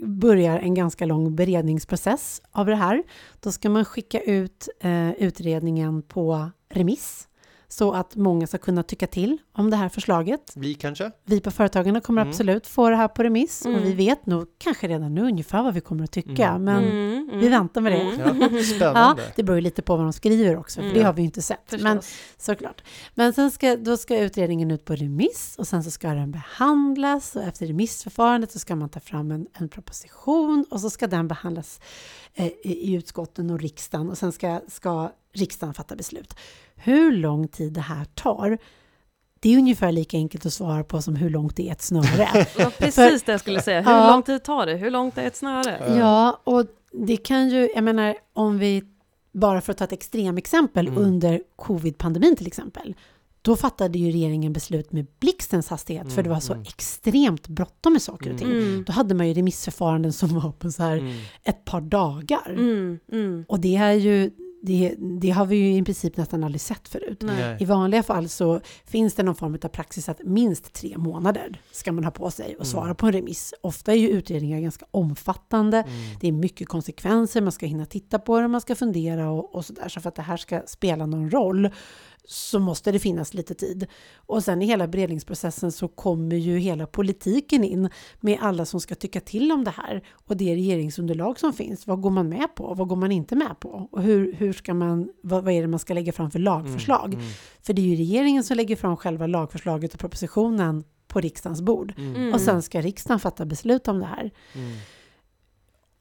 börjar 0.00 0.58
en 0.58 0.74
ganska 0.74 1.06
lång 1.06 1.36
beredningsprocess 1.36 2.42
av 2.52 2.66
det 2.66 2.76
här. 2.76 3.02
Då 3.40 3.52
ska 3.52 3.70
man 3.70 3.84
skicka 3.84 4.20
ut 4.20 4.68
eh, 4.80 5.10
utredningen 5.10 6.02
på 6.02 6.50
remiss 6.68 7.27
så 7.70 7.92
att 7.92 8.16
många 8.16 8.46
ska 8.46 8.58
kunna 8.58 8.82
tycka 8.82 9.06
till 9.06 9.38
om 9.52 9.70
det 9.70 9.76
här 9.76 9.88
förslaget. 9.88 10.52
Vi 10.56 10.74
kanske? 10.74 11.10
Vi 11.24 11.40
på 11.40 11.50
Företagarna 11.50 12.00
kommer 12.00 12.22
Mm. 12.22 12.30
absolut 12.30 12.66
få 12.66 12.90
det 12.90 12.96
här 12.96 13.08
på 13.08 13.22
remiss 13.22 13.66
Mm. 13.66 13.78
och 13.80 13.86
vi 13.86 13.92
vet 13.92 14.26
nog 14.26 14.46
kanske 14.58 14.88
redan 14.88 15.14
nu 15.14 15.22
ungefär 15.22 15.62
vad 15.62 15.74
vi 15.74 15.80
kommer 15.80 16.04
att 16.04 16.12
tycka, 16.12 16.48
Mm. 16.48 16.64
men 16.64 16.84
Mm, 16.84 17.28
mm, 17.28 17.38
vi 17.40 17.48
väntar 17.48 17.80
med 17.80 17.92
det. 17.92 17.98
mm. 18.00 18.40
Ja, 18.40 18.48
Ja, 18.58 18.62
spännande. 18.62 19.22
det 19.36 19.42
beror 19.42 19.56
ju 19.56 19.62
lite 19.62 19.82
på 19.82 19.96
vad 19.96 20.04
de 20.06 20.12
skriver 20.12 20.56
också, 20.56 20.74
för 20.80 20.82
Mm. 20.82 20.94
det 20.94 21.02
har 21.02 21.12
vi 21.12 21.22
ju 21.22 21.26
inte 21.26 21.42
sett. 21.42 21.72
Men 21.82 21.96
Förstås. 22.02 22.18
Såklart. 22.36 22.82
Men 23.14 23.32
sen 23.32 23.50
ska, 23.50 23.76
då 23.76 23.96
ska 23.96 24.18
utredningen 24.18 24.70
ut 24.70 24.84
på 24.84 24.94
remiss 24.94 25.54
och 25.58 25.66
sen 25.68 25.84
så 25.84 25.90
ska 25.90 26.08
den 26.08 26.30
behandlas 26.30 27.36
och 27.36 27.42
efter 27.42 27.66
remissförfarandet 27.66 28.52
så 28.52 28.58
ska 28.58 28.76
man 28.76 28.88
ta 28.88 29.00
fram 29.00 29.30
en, 29.30 29.46
en 29.52 29.68
proposition 29.68 30.64
och 30.70 30.80
så 30.80 30.90
ska 30.90 31.06
den 31.06 31.28
behandlas 31.28 31.80
eh, 32.34 32.46
i, 32.46 32.52
i 32.62 32.94
utskotten 32.94 33.50
och 33.50 33.60
riksdagen 33.60 34.10
och 34.10 34.18
sen 34.18 34.32
ska, 34.32 34.60
ska 34.68 35.12
riksdagen 35.34 35.74
fatta 35.74 35.96
beslut. 35.96 36.34
Hur 36.76 37.12
lång 37.12 37.48
tid 37.48 37.72
det 37.72 37.80
här 37.80 38.04
tar, 38.04 38.58
det 39.40 39.54
är 39.54 39.58
ungefär 39.58 39.92
lika 39.92 40.16
enkelt 40.16 40.46
att 40.46 40.52
svara 40.52 40.84
på 40.84 41.02
som 41.02 41.16
hur 41.16 41.30
långt 41.30 41.56
det 41.56 41.68
är 41.68 41.72
ett 41.72 41.82
snöre. 41.82 42.28
Var 42.58 42.70
precis 42.78 43.22
det 43.22 43.32
jag 43.32 43.40
skulle 43.40 43.62
säga. 43.62 43.80
Hur 43.80 43.90
Ja. 43.92 44.10
lång 44.10 44.22
tid 44.22 44.42
tar 44.44 44.66
det? 44.66 44.74
Hur 44.76 44.90
långt 44.90 45.18
är 45.18 45.26
ett 45.26 45.36
snöre? 45.36 45.76
Ja. 45.88 45.96
Ja, 45.98 46.40
och 46.44 46.66
det 46.92 47.16
kan 47.16 47.48
ju, 47.48 47.70
jag 47.74 47.84
menar 47.84 48.14
om 48.32 48.58
vi, 48.58 48.82
bara 49.32 49.60
för 49.60 49.72
att 49.72 49.78
ta 49.78 49.84
ett 49.84 49.92
extremexempel, 49.92 50.88
Mm. 50.88 51.02
under 51.02 51.40
covid-pandemin 51.56 52.36
till 52.36 52.46
exempel, 52.46 52.94
då 53.42 53.56
fattade 53.56 53.98
ju 53.98 54.10
regeringen 54.10 54.52
beslut 54.52 54.92
med 54.92 55.06
blixtens 55.20 55.68
hastighet, 55.68 56.06
för 56.06 56.12
Mm, 56.12 56.24
det 56.24 56.30
var 56.30 56.40
så 56.40 56.52
mm. 56.52 56.62
extremt 56.68 57.48
bråttom 57.48 57.92
med 57.92 58.02
saker 58.02 58.32
och 58.32 58.38
ting. 58.38 58.48
Mm. 58.50 58.84
Då 58.86 58.92
hade 58.92 59.14
man 59.14 59.28
ju 59.28 59.34
remissförfaranden 59.34 60.12
som 60.12 60.40
var 60.40 60.52
på 60.52 60.70
så 60.70 60.82
här 60.82 60.96
Mm. 60.98 61.16
ett 61.44 61.64
par 61.64 61.80
dagar. 61.80 62.50
Mm, 62.50 62.98
mm. 63.12 63.44
Och 63.48 63.60
det 63.60 63.76
är 63.76 63.92
ju, 63.92 64.30
det, 64.62 64.94
det 65.20 65.30
har 65.30 65.46
vi 65.46 65.56
ju 65.56 65.76
i 65.76 65.82
princip 65.84 66.16
nästan 66.16 66.44
aldrig 66.44 66.60
sett 66.60 66.88
förut. 66.88 67.18
Nej. 67.22 67.56
I 67.60 67.64
vanliga 67.64 68.02
fall 68.02 68.28
så 68.28 68.60
finns 68.84 69.14
det 69.14 69.22
någon 69.22 69.34
form 69.34 69.58
av 69.64 69.68
praxis 69.68 70.08
att 70.08 70.20
minst 70.24 70.72
tre 70.72 70.98
månader 70.98 71.60
ska 71.72 71.92
man 71.92 72.04
ha 72.04 72.10
på 72.10 72.30
sig 72.30 72.56
och 72.56 72.66
svara 72.66 72.84
Mm. 72.84 72.96
på 72.96 73.06
en 73.06 73.12
remiss. 73.12 73.54
Ofta 73.60 73.92
är 73.92 73.96
ju 73.96 74.08
utredningar 74.08 74.60
ganska 74.60 74.86
omfattande. 74.90 75.76
Mm. 75.78 76.16
Det 76.20 76.28
är 76.28 76.32
mycket 76.32 76.68
konsekvenser, 76.68 77.40
man 77.40 77.52
ska 77.52 77.66
hinna 77.66 77.86
titta 77.86 78.18
på 78.18 78.40
det, 78.40 78.48
man 78.48 78.60
ska 78.60 78.74
fundera 78.74 79.30
och, 79.30 79.54
och 79.54 79.64
sådär. 79.64 79.88
Så 79.88 80.00
för 80.00 80.08
att 80.08 80.14
det 80.14 80.22
här 80.22 80.36
ska 80.36 80.62
spela 80.66 81.06
någon 81.06 81.30
roll 81.30 81.70
så 82.30 82.58
måste 82.58 82.92
det 82.92 82.98
finnas 82.98 83.34
lite 83.34 83.54
tid. 83.54 83.86
Och 84.16 84.44
sen 84.44 84.62
i 84.62 84.66
hela 84.66 84.88
beredningsprocessen 84.88 85.72
så 85.72 85.88
kommer 85.88 86.36
ju 86.36 86.58
hela 86.58 86.86
politiken 86.86 87.64
in 87.64 87.88
med 88.20 88.38
alla 88.40 88.64
som 88.64 88.80
ska 88.80 88.94
tycka 88.94 89.20
till 89.20 89.52
om 89.52 89.64
det 89.64 89.70
här. 89.70 90.04
Och 90.10 90.36
det 90.36 90.54
regeringsunderlag 90.54 91.40
som 91.40 91.52
finns, 91.52 91.86
vad 91.86 92.00
går 92.00 92.10
man 92.10 92.28
med 92.28 92.54
på? 92.54 92.74
Vad 92.74 92.88
går 92.88 92.96
man 92.96 93.12
inte 93.12 93.36
med 93.36 93.60
på? 93.60 93.88
Och 93.90 94.02
hur, 94.02 94.32
hur 94.32 94.52
ska 94.52 94.74
man, 94.74 95.08
vad, 95.22 95.44
vad 95.44 95.54
är 95.54 95.62
det 95.62 95.68
man 95.68 95.78
ska 95.78 95.94
lägga 95.94 96.12
fram 96.12 96.30
för 96.30 96.38
lagförslag? 96.38 97.14
Mm. 97.14 97.26
För 97.62 97.72
det 97.72 97.82
är 97.82 97.86
ju 97.86 97.96
regeringen 97.96 98.44
som 98.44 98.56
lägger 98.56 98.76
fram 98.76 98.96
själva 98.96 99.26
lagförslaget 99.26 99.94
och 99.94 100.00
propositionen 100.00 100.84
på 101.06 101.20
riksdagens 101.20 101.62
bord. 101.62 101.94
Mm. 101.98 102.16
Mm. 102.16 102.34
Och 102.34 102.40
sen 102.40 102.62
ska 102.62 102.80
riksdagen 102.80 103.20
fatta 103.20 103.44
beslut 103.44 103.88
om 103.88 103.98
det 103.98 104.06
här 104.06 104.30
Mm. 104.54 104.76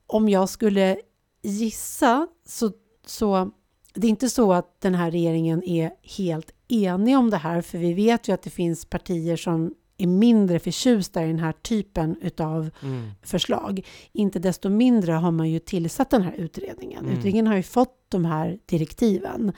om 0.07 0.29
jag 0.29 0.49
skulle 0.49 0.97
gissa 1.43 2.27
så, 2.45 2.71
så 3.05 3.51
det 3.97 4.07
är 4.07 4.09
inte 4.09 4.29
så 4.29 4.53
att 4.53 4.81
den 4.81 4.95
här 4.95 5.11
regeringen 5.11 5.63
är 5.63 5.91
helt 6.17 6.51
enig 6.67 7.17
om 7.17 7.29
det 7.29 7.37
här, 7.37 7.61
för 7.61 7.77
vi 7.77 7.93
vet 7.93 8.27
ju 8.27 8.33
att 8.33 8.41
det 8.41 8.49
finns 8.49 8.85
partier 8.85 9.35
som 9.37 9.73
är 9.97 10.07
mindre 10.07 10.59
förtjusta 10.59 11.23
i 11.23 11.27
den 11.27 11.39
här 11.39 11.51
typen 11.51 12.17
utav 12.21 12.69
Mm. 12.81 13.11
förslag. 13.23 13.85
Inte 14.11 14.39
desto 14.39 14.69
mindre 14.69 15.11
har 15.11 15.31
man 15.31 15.49
ju 15.49 15.59
tillsatt 15.59 16.09
den 16.09 16.21
här 16.21 16.33
utredningen. 16.33 16.99
Mm. 17.05 17.11
Utredningen 17.17 17.47
har 17.47 17.55
ju 17.55 17.63
fått 17.63 18.05
de 18.09 18.25
här 18.25 18.59
direktiven. 18.65 19.51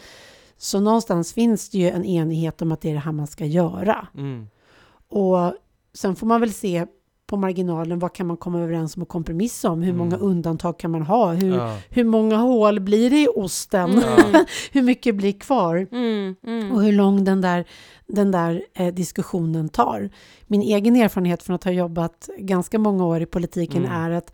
Så 0.58 0.80
någonstans 0.80 1.34
finns 1.34 1.70
det 1.70 1.78
ju 1.78 1.90
en 1.90 2.06
enighet 2.06 2.62
om 2.62 2.72
att 2.72 2.82
det 2.82 2.90
är 2.90 2.94
det 2.94 3.00
här 3.00 3.12
man 3.12 3.28
ska 3.28 3.46
göra. 3.46 4.08
Mm. 4.16 4.48
Och 5.08 5.54
sen 5.94 6.16
får 6.16 6.28
man 6.28 6.42
väl 6.42 6.54
se 6.54 6.86
på 7.30 7.38
marginalen, 7.38 8.00
vad 8.00 8.14
kan 8.14 8.28
man 8.28 8.38
komma 8.38 8.60
överens 8.60 8.96
om 8.96 9.02
och 9.02 9.08
kompromissa 9.10 9.70
om? 9.70 9.82
Hur 9.82 9.94
Mm. 9.94 9.98
många 9.98 10.18
undantag 10.18 10.80
kan 10.80 10.92
man 10.92 11.02
ha? 11.02 11.32
Hur, 11.34 11.56
Ja. 11.58 11.78
hur 11.90 12.04
många 12.04 12.38
hål 12.38 12.80
blir 12.80 13.10
det 13.10 13.22
i 13.24 13.28
osten? 13.36 13.90
Mm. 13.92 14.46
hur 14.72 14.82
mycket 14.82 15.16
blir 15.16 15.32
kvar? 15.32 15.88
Mm, 15.92 16.36
mm. 16.48 16.72
och 16.72 16.84
hur 16.84 16.92
lång 16.92 17.24
den 17.24 17.42
där, 17.42 17.66
den 18.08 18.32
där 18.32 18.64
eh, 18.74 18.94
diskussionen 18.94 19.70
tar. 19.70 20.10
Min 20.48 20.62
egen 20.62 20.96
erfarenhet 20.96 21.44
från 21.44 21.56
att 21.56 21.64
ha 21.64 21.72
jobbat 21.72 22.30
ganska 22.38 22.80
många 22.80 23.06
år 23.06 23.22
i 23.22 23.26
politiken 23.26 23.86
Mm. 23.86 23.92
är 24.02 24.12
att 24.12 24.34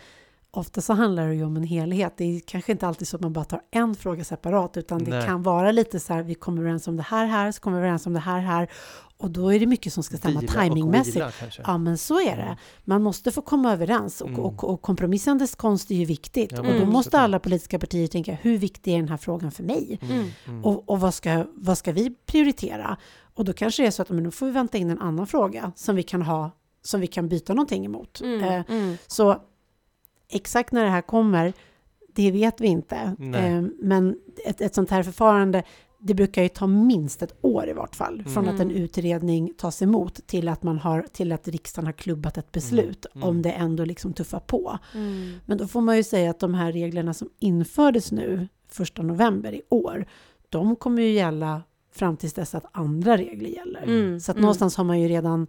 ofta 0.57 0.81
så 0.81 0.93
handlar 0.93 1.27
det 1.27 1.35
ju 1.35 1.43
om 1.45 1.57
en 1.57 1.63
helhet. 1.63 2.13
Det 2.17 2.23
är 2.35 2.39
kanske 2.39 2.71
inte 2.71 2.87
alltid 2.87 3.07
så 3.07 3.15
att 3.17 3.21
man 3.21 3.33
bara 3.33 3.45
tar 3.45 3.61
en 3.71 3.95
fråga 3.95 4.23
separat, 4.23 4.77
utan 4.77 5.03
det 5.03 5.11
Nej. 5.11 5.25
kan 5.25 5.43
vara 5.43 5.71
lite 5.71 5.99
så 5.99 6.13
här, 6.13 6.23
vi 6.23 6.35
kommer 6.35 6.61
överens 6.61 6.87
om 6.87 6.97
det 6.97 7.03
här 7.03 7.25
här, 7.25 7.51
så 7.51 7.61
kommer 7.61 7.77
vi 7.77 7.83
överens 7.83 8.05
om 8.05 8.13
det 8.13 8.19
här 8.19 8.39
här, 8.39 8.69
och 9.17 9.31
då 9.31 9.53
är 9.53 9.59
det 9.59 9.65
mycket 9.65 9.93
som 9.93 10.03
ska 10.03 10.17
stämma 10.17 10.39
Vila 10.39 10.53
och 10.53 10.61
timingmässigt. 10.61 11.15
vila. 11.15 11.31
Ja, 11.65 11.77
men 11.77 11.97
så 11.97 12.19
är 12.21 12.37
det. 12.37 12.57
Man 12.83 13.03
måste 13.03 13.31
få 13.31 13.41
komma 13.41 13.73
överens 13.73 14.21
och, 14.21 14.27
Mm. 14.29 14.39
och, 14.41 14.63
och 14.63 14.81
kompromissandets 14.81 15.55
konst 15.55 15.91
är 15.91 15.95
ju 15.95 16.05
viktigt. 16.05 16.51
Ja, 16.51 16.59
och 16.59 16.79
då 16.79 16.85
måste 16.85 17.19
alla 17.19 17.39
politiska 17.39 17.79
partier 17.79 18.07
tänka, 18.07 18.33
hur 18.41 18.57
viktig 18.57 18.93
är 18.93 18.97
den 18.97 19.09
här 19.09 19.17
frågan 19.17 19.51
för 19.51 19.63
mig? 19.63 19.99
Mm. 20.01 20.25
Mm. 20.47 20.65
Och, 20.65 20.89
och 20.89 20.99
vad, 20.99 21.13
ska, 21.13 21.45
vad 21.53 21.77
ska 21.77 21.91
vi 21.91 22.15
prioritera? 22.25 22.97
Och 23.33 23.45
då 23.45 23.53
kanske 23.53 23.83
det 23.83 23.87
är 23.87 23.91
så 23.91 24.01
att 24.01 24.09
men 24.09 24.23
då 24.23 24.31
får 24.31 24.45
vi 24.45 24.51
vänta 24.51 24.77
in 24.77 24.89
en 24.89 24.99
annan 25.01 25.27
fråga 25.27 25.71
som 25.75 25.95
vi 25.95 26.03
kan 26.03 26.21
ha, 26.21 26.51
som 26.83 27.01
vi 27.01 27.07
kan 27.07 27.29
byta 27.29 27.53
någonting 27.53 27.85
emot. 27.85 28.21
Mm, 28.21 28.43
Eh, 28.43 28.63
mm. 28.69 28.97
så 29.07 29.37
exakt 30.29 30.71
när 30.71 30.83
det 30.83 30.89
här 30.89 31.01
kommer, 31.01 31.53
det 32.15 32.31
vet 32.31 32.61
vi 32.61 32.67
inte. 32.67 33.15
Nej. 33.19 33.51
Eh, 33.53 33.63
men 33.79 34.15
ett, 34.45 34.61
ett 34.61 34.75
sånt 34.75 34.89
här 34.89 35.03
förfarande, 35.03 35.63
det 35.99 36.13
brukar 36.13 36.43
ju 36.43 36.49
ta 36.49 36.67
minst 36.67 37.21
ett 37.21 37.35
år 37.41 37.69
i 37.69 37.73
vart 37.73 37.95
fall, 37.95 38.23
från 38.23 38.47
att 38.47 38.59
en 38.59 38.71
Mm. 38.71 38.83
utredning 38.83 39.53
tas 39.57 39.81
emot 39.81 40.27
till 40.27 40.47
att, 40.49 40.63
man 40.63 40.77
har, 40.79 41.01
till 41.13 41.31
att 41.31 41.47
riksdagen 41.47 41.85
har 41.85 41.93
klubbat 41.93 42.37
ett 42.37 42.51
beslut, 42.51 43.05
Mm. 43.15 43.27
om 43.27 43.41
det 43.41 43.51
ändå 43.51 43.85
liksom 43.85 44.13
tuffar 44.13 44.39
på. 44.39 44.79
Mm. 44.93 45.33
Men 45.45 45.57
då 45.57 45.67
får 45.67 45.81
man 45.81 45.97
ju 45.97 46.03
säga 46.03 46.29
att 46.29 46.39
de 46.39 46.53
här 46.53 46.71
reglerna 46.71 47.13
som 47.13 47.29
infördes 47.39 48.11
nu, 48.11 48.47
första 48.67 49.01
november 49.03 49.53
i 49.55 49.61
år, 49.69 50.05
de 50.49 50.75
kommer 50.75 51.01
ju 51.01 51.11
gälla 51.11 51.61
fram 51.91 52.17
tills 52.17 52.33
dess 52.33 52.55
att 52.55 52.65
andra 52.71 53.17
regler 53.17 53.49
gäller. 53.49 53.83
Mm, 53.83 54.19
Så 54.19 54.31
att 54.31 54.35
mm. 54.37 54.41
någonstans 54.41 54.75
har 54.77 54.83
man 54.83 54.99
ju 55.01 55.07
redan 55.07 55.47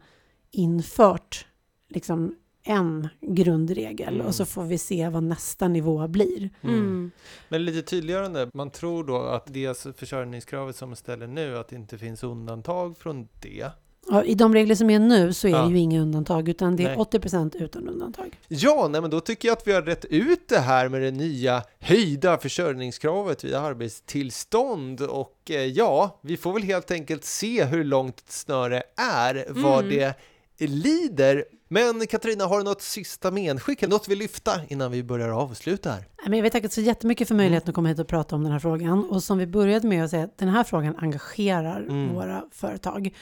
infört 0.51 1.47
liksom 1.89 2.35
en 2.67 3.09
grundregel 3.21 4.15
Mm. 4.15 4.27
och 4.27 4.35
så 4.35 4.45
får 4.45 4.63
vi 4.65 4.79
se 4.79 5.09
vad 5.09 5.23
nästa 5.23 5.69
nivå 5.69 6.09
blir. 6.09 6.51
Mm. 6.63 7.11
Men 7.49 7.65
lite 7.65 7.83
tydliggörande, 7.83 8.51
man 8.55 8.71
tror 8.71 9.05
då 9.05 9.17
att 9.23 9.47
det 9.47 9.87
försörjningskravet 9.97 10.77
som 10.77 10.97
ställer 10.97 11.27
nu, 11.27 11.59
att 11.59 11.69
det 11.69 11.77
inte 11.77 11.99
finns 11.99 12.23
undantag 12.23 12.99
från 12.99 13.29
det. 13.41 13.71
Ja, 14.09 14.25
I 14.25 14.35
de 14.35 14.55
regler 14.55 14.75
som 14.75 14.91
är 14.91 14.99
nu 14.99 15.33
så 15.33 15.49
är 15.49 15.53
Ja. 15.53 15.63
det 15.63 15.71
ju 15.71 15.79
inga 15.79 16.01
undantag 16.01 16.49
utan 16.49 16.77
det 16.77 16.83
är 16.83 16.87
Nej. 16.89 16.97
80% 16.97 17.57
utan 17.57 17.89
undantag. 17.89 18.41
Ja, 18.49 18.89
nej, 18.91 19.01
men 19.01 19.11
då 19.11 19.21
tycker 19.21 19.49
jag 19.49 19.57
att 19.57 19.67
vi 19.67 19.73
har 19.73 19.83
rätt 19.83 20.05
ut 20.05 20.49
det 20.49 20.59
här 20.59 20.89
med 20.89 21.03
det 21.03 21.11
nya 21.11 21.63
höjda 21.81 22.39
försörjningskravet 22.39 23.45
vid 23.45 23.55
arbetstillstånd 23.55 25.01
och 25.01 25.51
eh, 25.51 25.65
ja, 25.65 26.19
vi 26.23 26.37
får 26.37 26.53
väl 26.53 26.63
helt 26.63 26.91
enkelt 26.91 27.25
se 27.25 27.65
hur 27.65 27.85
långt 27.85 28.23
snöre 28.29 28.83
är, 29.19 29.47
vad 29.51 29.85
Mm. 29.85 30.13
det 30.59 30.67
lider. 30.67 31.45
Men 31.69 32.07
Katarina, 32.07 32.45
har 32.47 32.59
du 32.59 32.65
något 32.65 32.83
sista 32.83 33.31
medskick, 33.31 33.83
något 33.89 34.09
vi 34.09 34.17
lyfta 34.17 34.53
innan 34.69 34.91
vi 34.91 35.03
börjar 35.03 35.29
avsluta 35.29 35.91
här? 35.91 36.05
Jag 36.25 36.43
vill 36.43 36.51
tacka 36.53 36.69
så 36.69 36.81
jättemycket 36.81 37.29
för 37.29 37.35
möjligheten 37.35 37.69
att 37.71 37.75
komma 37.75 37.89
hit 37.89 37.99
och 37.99 38.09
prata 38.09 38.37
om 38.37 38.43
den 38.43 38.53
här 38.53 38.59
frågan. 38.59 39.05
Och 39.11 39.23
som 39.23 39.39
vi 39.39 39.47
började 39.47 39.89
med 39.89 40.05
att 40.05 40.11
säga, 40.11 40.29
den 40.37 40.49
här 40.49 40.65
frågan 40.65 40.97
engagerar 40.99 41.81
Mm. 41.83 42.15
våra 42.15 42.45
företag. 42.53 43.15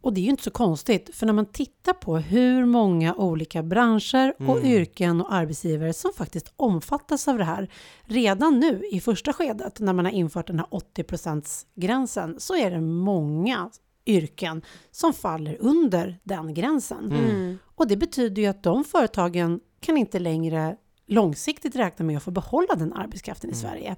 Och 0.00 0.12
det 0.14 0.20
är 0.20 0.22
ju 0.22 0.30
inte 0.30 0.42
så 0.42 0.50
konstigt, 0.50 1.10
för 1.14 1.26
när 1.26 1.32
man 1.32 1.46
tittar 1.46 1.92
på 1.92 2.16
hur 2.16 2.64
många 2.64 3.14
olika 3.14 3.62
branscher 3.62 4.34
och 4.38 4.58
Mm. 4.58 4.64
yrken 4.70 5.20
och 5.20 5.34
arbetsgivare 5.34 5.92
som 5.92 6.12
faktiskt 6.12 6.52
omfattas 6.56 7.28
av 7.28 7.38
det 7.38 7.44
här. 7.44 7.68
Redan 8.04 8.60
nu 8.60 8.82
i 8.92 9.00
första 9.00 9.32
skedet, 9.32 9.80
när 9.80 9.92
man 9.92 10.04
har 10.04 10.12
infört 10.12 10.46
den 10.46 10.58
här 10.58 10.66
80%-gränsen, 10.70 12.40
så 12.40 12.56
är 12.56 12.70
det 12.70 12.80
många 12.80 13.70
yrken 14.06 14.62
som 14.90 15.12
faller 15.12 15.56
under 15.60 16.18
den 16.22 16.54
gränsen. 16.54 17.04
Mm. 17.04 17.24
Mm. 17.24 17.58
Och 17.74 17.88
det 17.88 17.96
betyder 17.96 18.42
ju 18.42 18.48
att 18.48 18.62
de 18.62 18.84
företagen 18.84 19.60
kan 19.80 19.96
inte 19.96 20.18
längre 20.18 20.76
långsiktigt 21.06 21.76
räkna 21.76 22.04
med 22.04 22.16
att 22.16 22.22
få 22.22 22.30
behålla 22.30 22.74
den 22.74 22.92
arbetskraften 22.92 23.50
i 23.50 23.52
Mm. 23.52 23.60
Sverige. 23.62 23.96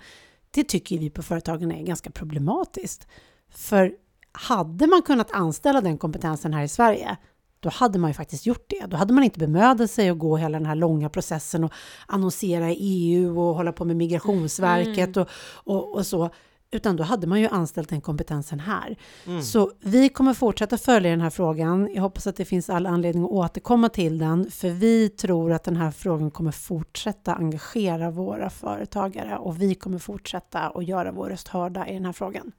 Det 0.50 0.64
tycker 0.64 0.98
vi 0.98 1.10
på 1.10 1.22
företagen 1.22 1.72
är 1.72 1.82
ganska 1.82 2.10
problematiskt. 2.10 3.06
För 3.50 3.92
hade 4.32 4.86
man 4.86 5.02
kunnat 5.02 5.30
anställa 5.32 5.80
den 5.80 5.98
kompetensen 5.98 6.54
här 6.54 6.62
i 6.62 6.68
Sverige, 6.68 7.16
då 7.60 7.68
hade 7.68 7.98
man 7.98 8.10
ju 8.10 8.14
faktiskt 8.14 8.46
gjort 8.46 8.64
det. 8.68 8.86
Då 8.86 8.96
hade 8.96 9.14
man 9.14 9.24
inte 9.24 9.38
bemödat 9.38 9.90
sig 9.90 10.08
att 10.08 10.18
gå 10.18 10.36
hela 10.36 10.58
den 10.58 10.66
här 10.66 10.74
långa 10.74 11.08
processen 11.08 11.64
och 11.64 11.72
annonsera 12.06 12.70
i 12.70 12.76
EU 12.80 13.40
och 13.40 13.54
hålla 13.54 13.72
på 13.72 13.84
med 13.84 13.96
Migrationsverket 13.96 15.16
och, 15.16 15.28
och, 15.54 15.94
och 15.94 16.06
så. 16.06 16.30
Utan 16.70 16.96
då 16.96 17.02
hade 17.02 17.26
man 17.26 17.40
ju 17.40 17.48
anställt 17.48 17.88
den 17.88 18.00
kompetensen 18.00 18.60
här. 18.60 18.96
Mm. 19.26 19.42
Så 19.42 19.72
vi 19.80 20.08
kommer 20.08 20.34
fortsätta 20.34 20.78
följa 20.78 21.10
den 21.10 21.20
här 21.20 21.30
frågan. 21.30 21.88
Jag 21.94 22.02
hoppas 22.02 22.26
att 22.26 22.36
det 22.36 22.44
finns 22.44 22.70
all 22.70 22.86
anledning 22.86 23.24
att 23.24 23.30
återkomma 23.30 23.88
till 23.88 24.18
den, 24.18 24.50
för 24.50 24.68
vi 24.68 25.08
tror 25.08 25.52
att 25.52 25.64
den 25.64 25.76
här 25.76 25.90
frågan 25.90 26.30
kommer 26.30 26.52
fortsätta 26.52 27.34
engagera 27.34 28.10
våra 28.10 28.50
företagare 28.50 29.38
och 29.38 29.62
vi 29.62 29.74
kommer 29.74 29.98
fortsätta 29.98 30.60
att 30.60 30.86
göra 30.86 31.12
vår 31.12 31.28
röst 31.28 31.48
hörda 31.48 31.88
i 31.88 31.94
den 31.94 32.04
här 32.04 32.12
frågan. 32.12 32.52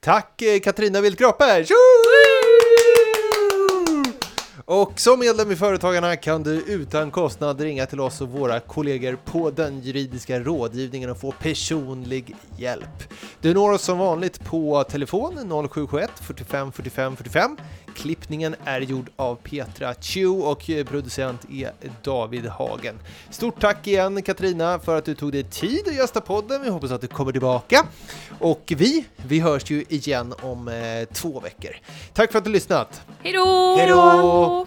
Tack 0.00 0.42
eh, 0.42 0.60
Katarina 0.60 1.00
Wildgroppe! 1.00 1.64
Och 4.72 5.00
som 5.00 5.20
medlem 5.20 5.52
i 5.52 5.56
Företagarna 5.56 6.16
kan 6.16 6.42
du 6.42 6.50
utan 6.50 7.10
kostnad 7.10 7.60
ringa 7.60 7.86
till 7.86 8.00
oss 8.00 8.20
och 8.20 8.28
våra 8.28 8.60
kollegor 8.60 9.18
på 9.24 9.50
den 9.50 9.80
juridiska 9.80 10.40
rådgivningen 10.40 11.10
och 11.10 11.20
få 11.20 11.32
personlig 11.32 12.36
hjälp. 12.56 13.12
Du 13.40 13.54
når 13.54 13.72
oss 13.72 13.82
som 13.82 13.98
vanligt 13.98 14.44
på 14.44 14.84
telefon 14.84 15.32
0771 15.34 16.10
45 16.14 16.72
45 16.72 17.16
45. 17.16 17.56
Klippningen 17.96 18.54
är 18.64 18.80
gjord 18.80 19.10
av 19.16 19.34
Petra 19.34 19.94
Chu 20.00 20.26
och 20.26 20.70
producent 20.86 21.40
är 21.50 21.72
David 22.02 22.46
Hagen. 22.46 22.98
Stort 23.30 23.60
tack 23.60 23.86
igen 23.86 24.22
Katarina 24.22 24.78
för 24.78 24.98
att 24.98 25.04
du 25.04 25.14
tog 25.14 25.32
dig 25.32 25.44
tid 25.44 25.88
att 25.88 25.94
gästa 25.94 26.20
podden. 26.20 26.62
Vi 26.62 26.68
hoppas 26.70 26.90
att 26.90 27.00
du 27.00 27.06
kommer 27.06 27.32
tillbaka. 27.32 27.86
Och 28.38 28.72
vi, 28.76 29.04
vi 29.16 29.40
hörs 29.40 29.70
ju 29.70 29.84
igen 29.88 30.34
om 30.42 30.68
eh, 30.68 31.14
två 31.14 31.40
veckor. 31.40 31.76
Tack 32.14 32.32
för 32.32 32.38
att 32.38 32.44
du 32.44 32.50
lyssnat! 32.50 33.02
Hej 33.22 33.32
då! 33.32 33.76
Hej 33.78 33.88
då! 33.88 34.66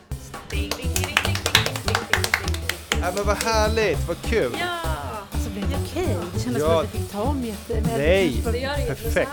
Ja, 3.01 3.11
men 3.15 3.25
vad 3.25 3.37
härligt, 3.37 4.07
vad 4.07 4.21
kul! 4.21 4.51
Ja! 4.59 4.77
Så 5.43 5.49
blev 5.49 5.69
det 5.69 5.75
okej. 5.85 6.17
Det 6.33 6.39
kändes 6.43 6.61
Ja. 6.61 6.67
som 6.69 6.77
att 6.77 6.95
vi 6.95 6.99
fick 6.99 7.11
ta 7.11 7.21
om 7.21 7.43
jätte... 7.45 7.81
Nej. 7.97 8.41
Perfekt. 8.87 9.29